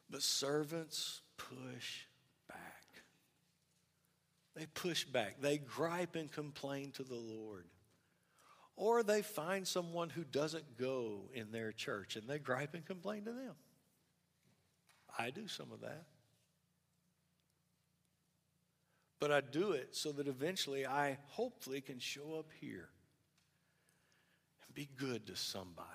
But 0.08 0.22
servants 0.22 1.20
push 1.36 2.06
back. 2.48 2.58
They 4.56 4.64
push 4.66 5.04
back. 5.04 5.42
They 5.42 5.58
gripe 5.58 6.16
and 6.16 6.32
complain 6.32 6.92
to 6.92 7.02
the 7.02 7.14
Lord. 7.14 7.66
Or 8.76 9.02
they 9.02 9.20
find 9.20 9.68
someone 9.68 10.08
who 10.08 10.24
doesn't 10.24 10.78
go 10.78 11.28
in 11.34 11.52
their 11.52 11.72
church 11.72 12.16
and 12.16 12.26
they 12.26 12.38
gripe 12.38 12.72
and 12.72 12.86
complain 12.86 13.26
to 13.26 13.32
them. 13.32 13.54
I 15.18 15.30
do 15.30 15.48
some 15.48 15.70
of 15.72 15.82
that. 15.82 16.06
But 19.20 19.32
I 19.32 19.40
do 19.40 19.72
it 19.72 19.96
so 19.96 20.12
that 20.12 20.28
eventually 20.28 20.86
I 20.86 21.18
hopefully 21.26 21.80
can 21.80 21.98
show 21.98 22.36
up 22.38 22.50
here 22.60 22.88
and 24.66 24.74
be 24.74 24.88
good 24.96 25.26
to 25.26 25.36
somebody. 25.36 25.86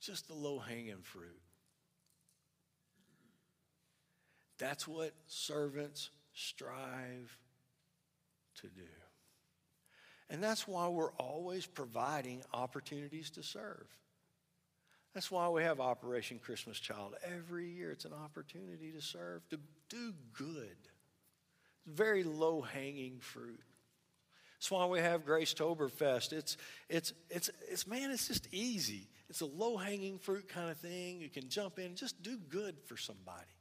Just 0.00 0.28
the 0.28 0.34
low 0.34 0.58
hanging 0.58 1.02
fruit. 1.02 1.40
That's 4.58 4.86
what 4.86 5.12
servants 5.26 6.10
strive 6.32 7.36
to 8.60 8.68
do. 8.68 8.82
And 10.30 10.42
that's 10.42 10.66
why 10.66 10.88
we're 10.88 11.12
always 11.14 11.66
providing 11.66 12.42
opportunities 12.52 13.30
to 13.30 13.42
serve. 13.42 13.86
That's 15.16 15.30
why 15.30 15.48
we 15.48 15.62
have 15.62 15.80
Operation 15.80 16.38
Christmas 16.38 16.78
Child. 16.78 17.14
Every 17.24 17.70
year 17.70 17.90
it's 17.90 18.04
an 18.04 18.12
opportunity 18.12 18.92
to 18.92 19.00
serve, 19.00 19.48
to 19.48 19.58
do 19.88 20.12
good. 20.34 20.76
It's 21.86 21.96
very 21.96 22.22
low 22.22 22.60
hanging 22.60 23.20
fruit. 23.20 23.62
That's 24.58 24.70
why 24.70 24.84
we 24.84 24.98
have 24.98 25.24
Grace 25.24 25.54
Toberfest. 25.54 26.34
It's, 26.34 26.58
it's, 26.90 27.14
it's, 27.30 27.48
it's, 27.66 27.86
man, 27.86 28.10
it's 28.10 28.28
just 28.28 28.46
easy. 28.52 29.08
It's 29.30 29.40
a 29.40 29.46
low 29.46 29.78
hanging 29.78 30.18
fruit 30.18 30.50
kind 30.50 30.70
of 30.70 30.76
thing. 30.76 31.22
You 31.22 31.30
can 31.30 31.48
jump 31.48 31.78
in 31.78 31.86
and 31.86 31.96
just 31.96 32.22
do 32.22 32.36
good 32.50 32.76
for 32.84 32.98
somebody. 32.98 33.55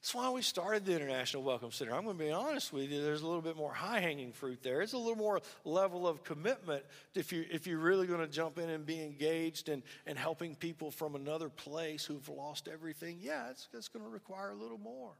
That's 0.00 0.14
why 0.14 0.30
we 0.30 0.42
started 0.42 0.86
the 0.86 0.94
International 0.94 1.42
Welcome 1.42 1.72
Center. 1.72 1.92
I'm 1.92 2.04
going 2.04 2.16
to 2.16 2.24
be 2.24 2.30
honest 2.30 2.72
with 2.72 2.88
you, 2.90 3.02
there's 3.02 3.22
a 3.22 3.26
little 3.26 3.42
bit 3.42 3.56
more 3.56 3.72
high 3.72 3.98
hanging 3.98 4.32
fruit 4.32 4.62
there. 4.62 4.80
It's 4.80 4.92
a 4.92 4.98
little 4.98 5.16
more 5.16 5.40
level 5.64 6.06
of 6.06 6.22
commitment 6.22 6.84
if, 7.14 7.32
you, 7.32 7.44
if 7.50 7.66
you're 7.66 7.80
really 7.80 8.06
going 8.06 8.20
to 8.20 8.28
jump 8.28 8.58
in 8.58 8.70
and 8.70 8.86
be 8.86 9.02
engaged 9.02 9.68
and, 9.68 9.82
and 10.06 10.16
helping 10.16 10.54
people 10.54 10.92
from 10.92 11.16
another 11.16 11.48
place 11.48 12.04
who've 12.04 12.28
lost 12.28 12.68
everything. 12.72 13.18
Yeah, 13.20 13.50
it's, 13.50 13.68
it's 13.74 13.88
going 13.88 14.04
to 14.04 14.10
require 14.10 14.50
a 14.50 14.54
little 14.56 14.78
more. 14.78 15.14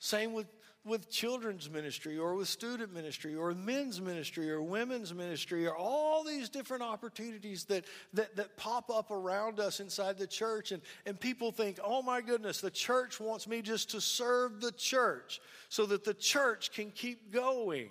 Same 0.00 0.32
with, 0.32 0.46
with 0.82 1.10
children's 1.10 1.68
ministry 1.68 2.16
or 2.16 2.34
with 2.34 2.48
student 2.48 2.92
ministry 2.92 3.36
or 3.36 3.54
men's 3.54 4.00
ministry 4.00 4.50
or 4.50 4.62
women's 4.62 5.12
ministry 5.12 5.66
or 5.66 5.76
all 5.76 6.24
these 6.24 6.48
different 6.48 6.82
opportunities 6.82 7.64
that, 7.64 7.84
that, 8.14 8.34
that 8.34 8.56
pop 8.56 8.88
up 8.88 9.10
around 9.10 9.60
us 9.60 9.78
inside 9.78 10.16
the 10.16 10.26
church. 10.26 10.72
And, 10.72 10.80
and 11.04 11.20
people 11.20 11.52
think, 11.52 11.78
oh 11.84 12.00
my 12.00 12.22
goodness, 12.22 12.62
the 12.62 12.70
church 12.70 13.20
wants 13.20 13.46
me 13.46 13.60
just 13.60 13.90
to 13.90 14.00
serve 14.00 14.62
the 14.62 14.72
church 14.72 15.38
so 15.68 15.84
that 15.84 16.02
the 16.02 16.14
church 16.14 16.72
can 16.72 16.90
keep 16.90 17.30
going. 17.30 17.90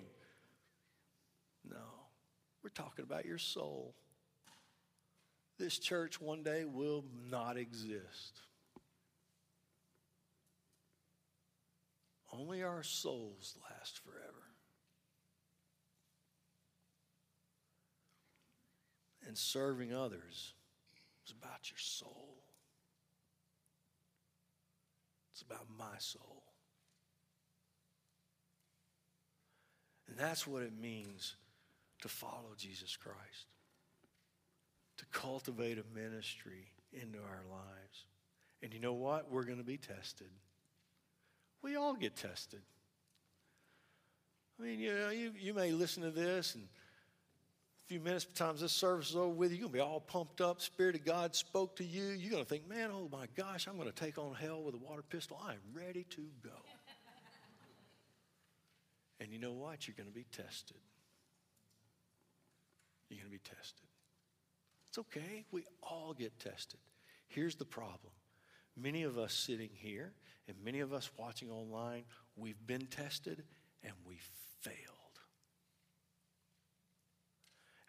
No, 1.64 1.76
we're 2.64 2.70
talking 2.70 3.04
about 3.04 3.24
your 3.24 3.38
soul. 3.38 3.94
This 5.60 5.78
church 5.78 6.20
one 6.20 6.42
day 6.42 6.64
will 6.64 7.04
not 7.30 7.56
exist. 7.56 8.40
Only 12.32 12.62
our 12.62 12.82
souls 12.82 13.56
last 13.70 13.98
forever. 13.98 14.46
And 19.26 19.36
serving 19.36 19.94
others 19.94 20.54
is 21.26 21.32
about 21.32 21.70
your 21.70 21.78
soul. 21.78 22.36
It's 25.32 25.42
about 25.42 25.66
my 25.78 25.98
soul. 25.98 26.42
And 30.08 30.18
that's 30.18 30.46
what 30.46 30.62
it 30.62 30.72
means 30.78 31.36
to 32.02 32.08
follow 32.08 32.54
Jesus 32.56 32.96
Christ, 32.96 33.46
to 34.98 35.06
cultivate 35.12 35.78
a 35.78 35.98
ministry 35.98 36.72
into 36.92 37.18
our 37.18 37.44
lives. 37.48 38.06
And 38.62 38.74
you 38.74 38.80
know 38.80 38.92
what? 38.92 39.30
We're 39.30 39.44
going 39.44 39.58
to 39.58 39.64
be 39.64 39.78
tested. 39.78 40.30
We 41.62 41.76
all 41.76 41.94
get 41.94 42.16
tested. 42.16 42.60
I 44.58 44.62
mean, 44.62 44.80
you 44.80 44.94
know, 44.94 45.10
you, 45.10 45.32
you 45.38 45.54
may 45.54 45.72
listen 45.72 46.02
to 46.02 46.10
this 46.10 46.54
and 46.54 46.64
a 46.64 47.88
few 47.88 48.00
minutes 48.00 48.24
times 48.34 48.60
this 48.60 48.72
service 48.72 49.10
is 49.10 49.16
over 49.16 49.28
with, 49.28 49.52
you're 49.52 49.68
to 49.68 49.72
be 49.72 49.80
all 49.80 50.00
pumped 50.00 50.40
up. 50.40 50.60
Spirit 50.60 50.94
of 50.96 51.04
God 51.04 51.34
spoke 51.34 51.76
to 51.76 51.84
you. 51.84 52.08
You're 52.08 52.30
to 52.44 52.48
think, 52.48 52.68
man, 52.68 52.90
oh 52.92 53.08
my 53.10 53.26
gosh, 53.36 53.66
I'm 53.66 53.76
to 53.88 53.94
take 53.94 54.18
on 54.18 54.34
hell 54.34 54.62
with 54.62 54.74
a 54.74 54.78
water 54.78 55.02
pistol. 55.02 55.40
I'm 55.46 55.60
ready 55.74 56.04
to 56.10 56.22
go. 56.42 56.50
and 59.18 59.32
you 59.32 59.38
know 59.38 59.52
what? 59.52 59.88
You're 59.88 59.96
to 60.08 60.14
be 60.14 60.26
tested. 60.30 60.76
You're 63.08 63.24
to 63.24 63.30
be 63.30 63.38
tested. 63.38 63.86
It's 64.88 64.98
okay. 64.98 65.44
We 65.50 65.64
all 65.82 66.14
get 66.16 66.38
tested. 66.38 66.80
Here's 67.28 67.54
the 67.54 67.64
problem 67.64 68.12
many 68.76 69.02
of 69.02 69.18
us 69.18 69.32
sitting 69.32 69.70
here 69.72 70.12
and 70.48 70.56
many 70.64 70.80
of 70.80 70.92
us 70.92 71.10
watching 71.16 71.50
online, 71.50 72.04
we've 72.36 72.66
been 72.66 72.86
tested 72.86 73.44
and 73.82 73.92
we 74.06 74.18
failed. 74.60 74.76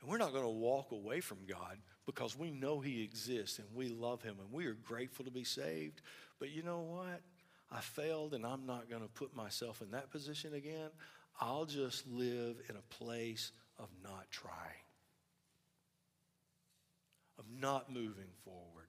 And 0.01 0.09
we're 0.09 0.17
not 0.17 0.31
going 0.31 0.43
to 0.43 0.49
walk 0.49 0.91
away 0.91 1.21
from 1.21 1.39
God 1.47 1.77
because 2.05 2.37
we 2.37 2.51
know 2.51 2.79
He 2.79 3.03
exists 3.03 3.59
and 3.59 3.67
we 3.73 3.87
love 3.87 4.21
Him 4.23 4.37
and 4.39 4.51
we 4.51 4.65
are 4.65 4.73
grateful 4.73 5.25
to 5.25 5.31
be 5.31 5.43
saved. 5.43 6.01
But 6.39 6.49
you 6.49 6.63
know 6.63 6.81
what? 6.81 7.21
I 7.71 7.79
failed 7.79 8.33
and 8.33 8.45
I'm 8.45 8.65
not 8.65 8.89
going 8.89 9.03
to 9.03 9.07
put 9.07 9.35
myself 9.35 9.81
in 9.81 9.91
that 9.91 10.11
position 10.11 10.53
again. 10.53 10.89
I'll 11.39 11.65
just 11.65 12.07
live 12.07 12.57
in 12.69 12.75
a 12.75 12.93
place 12.93 13.51
of 13.79 13.87
not 14.03 14.29
trying, 14.29 14.85
of 17.39 17.45
not 17.59 17.91
moving 17.91 18.29
forward. 18.43 18.80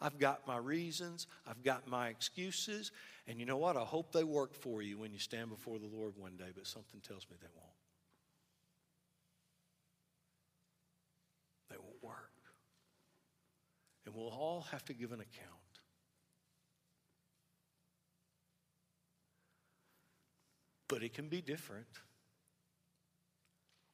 I've 0.00 0.18
got 0.18 0.46
my 0.46 0.56
reasons, 0.56 1.26
I've 1.46 1.62
got 1.64 1.88
my 1.88 2.08
excuses, 2.08 2.92
and 3.26 3.40
you 3.40 3.46
know 3.46 3.56
what? 3.56 3.76
I 3.76 3.80
hope 3.80 4.12
they 4.12 4.24
work 4.24 4.54
for 4.54 4.80
you 4.80 4.98
when 4.98 5.12
you 5.12 5.18
stand 5.18 5.50
before 5.50 5.78
the 5.78 5.86
Lord 5.86 6.14
one 6.16 6.36
day, 6.36 6.50
but 6.54 6.66
something 6.66 7.00
tells 7.00 7.26
me 7.28 7.36
they 7.40 7.48
won't. 7.54 7.66
They 11.70 11.76
won't 11.76 12.02
work. 12.02 12.30
And 14.06 14.14
we'll 14.14 14.28
all 14.28 14.66
have 14.70 14.84
to 14.86 14.94
give 14.94 15.12
an 15.12 15.20
account. 15.20 15.58
But 20.88 21.02
it 21.02 21.12
can 21.12 21.28
be 21.28 21.42
different. 21.42 21.86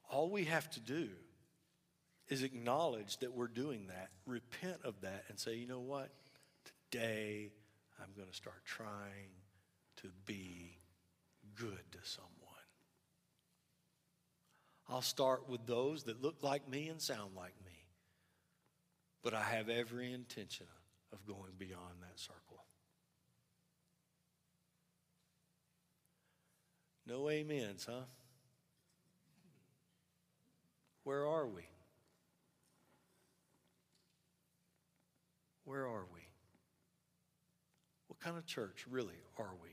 All 0.09 0.29
we 0.29 0.45
have 0.45 0.69
to 0.71 0.79
do 0.79 1.09
is 2.27 2.43
acknowledge 2.43 3.17
that 3.17 3.33
we're 3.33 3.47
doing 3.47 3.87
that, 3.87 4.09
repent 4.25 4.77
of 4.83 5.01
that, 5.01 5.25
and 5.29 5.39
say, 5.39 5.55
you 5.55 5.67
know 5.67 5.79
what? 5.79 6.09
Today 6.91 7.51
I'm 8.01 8.09
going 8.15 8.27
to 8.27 8.33
start 8.33 8.63
trying 8.65 9.31
to 9.97 10.09
be 10.25 10.77
good 11.55 11.91
to 11.91 11.99
someone. 12.03 12.31
I'll 14.89 15.01
start 15.01 15.49
with 15.49 15.65
those 15.65 16.03
that 16.03 16.21
look 16.21 16.37
like 16.41 16.69
me 16.69 16.89
and 16.89 17.01
sound 17.01 17.35
like 17.35 17.53
me. 17.65 17.71
But 19.23 19.33
I 19.33 19.41
have 19.41 19.69
every 19.69 20.13
intention 20.13 20.67
of 21.11 21.25
going 21.25 21.53
beyond 21.57 22.01
that 22.01 22.19
circle. 22.19 22.63
No 27.07 27.29
amens, 27.29 27.87
huh? 27.89 28.05
Where 31.03 31.27
are 31.27 31.47
we? 31.47 31.63
Where 35.65 35.87
are 35.87 36.05
we? 36.13 36.21
What 38.07 38.19
kind 38.19 38.37
of 38.37 38.45
church 38.45 38.85
really 38.89 39.19
are 39.37 39.53
we? 39.61 39.69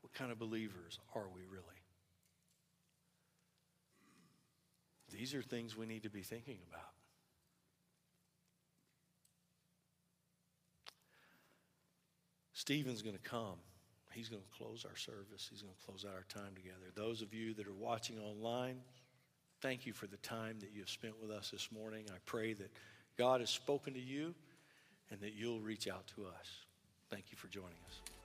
What 0.00 0.12
kind 0.14 0.32
of 0.32 0.38
believers 0.38 0.98
are 1.14 1.28
we 1.34 1.42
really? 1.42 1.62
These 5.12 5.34
are 5.34 5.42
things 5.42 5.76
we 5.76 5.86
need 5.86 6.02
to 6.02 6.10
be 6.10 6.22
thinking 6.22 6.58
about. 6.68 6.90
Stephen's 12.52 13.02
going 13.02 13.14
to 13.14 13.22
come. 13.22 13.58
He's 14.12 14.28
going 14.28 14.42
to 14.42 14.56
close 14.56 14.86
our 14.88 14.96
service. 14.96 15.46
He's 15.50 15.60
going 15.62 15.74
to 15.74 15.86
close 15.86 16.04
out 16.04 16.14
our 16.14 16.24
time 16.28 16.54
together. 16.54 16.90
Those 16.94 17.20
of 17.20 17.34
you 17.34 17.52
that 17.54 17.66
are 17.66 17.74
watching 17.74 18.18
online, 18.18 18.80
thank 19.60 19.84
you 19.84 19.92
for 19.92 20.06
the 20.06 20.16
time 20.16 20.58
that 20.60 20.70
you 20.72 20.80
have 20.80 20.88
spent 20.88 21.14
with 21.20 21.30
us 21.30 21.50
this 21.50 21.68
morning. 21.70 22.06
I 22.08 22.16
pray 22.24 22.54
that 22.54 22.70
God 23.18 23.40
has 23.40 23.50
spoken 23.50 23.94
to 23.94 24.00
you 24.00 24.34
and 25.10 25.20
that 25.20 25.34
you'll 25.34 25.60
reach 25.60 25.88
out 25.88 26.06
to 26.16 26.26
us. 26.26 26.64
Thank 27.10 27.26
you 27.30 27.36
for 27.36 27.48
joining 27.48 27.78
us. 27.88 28.15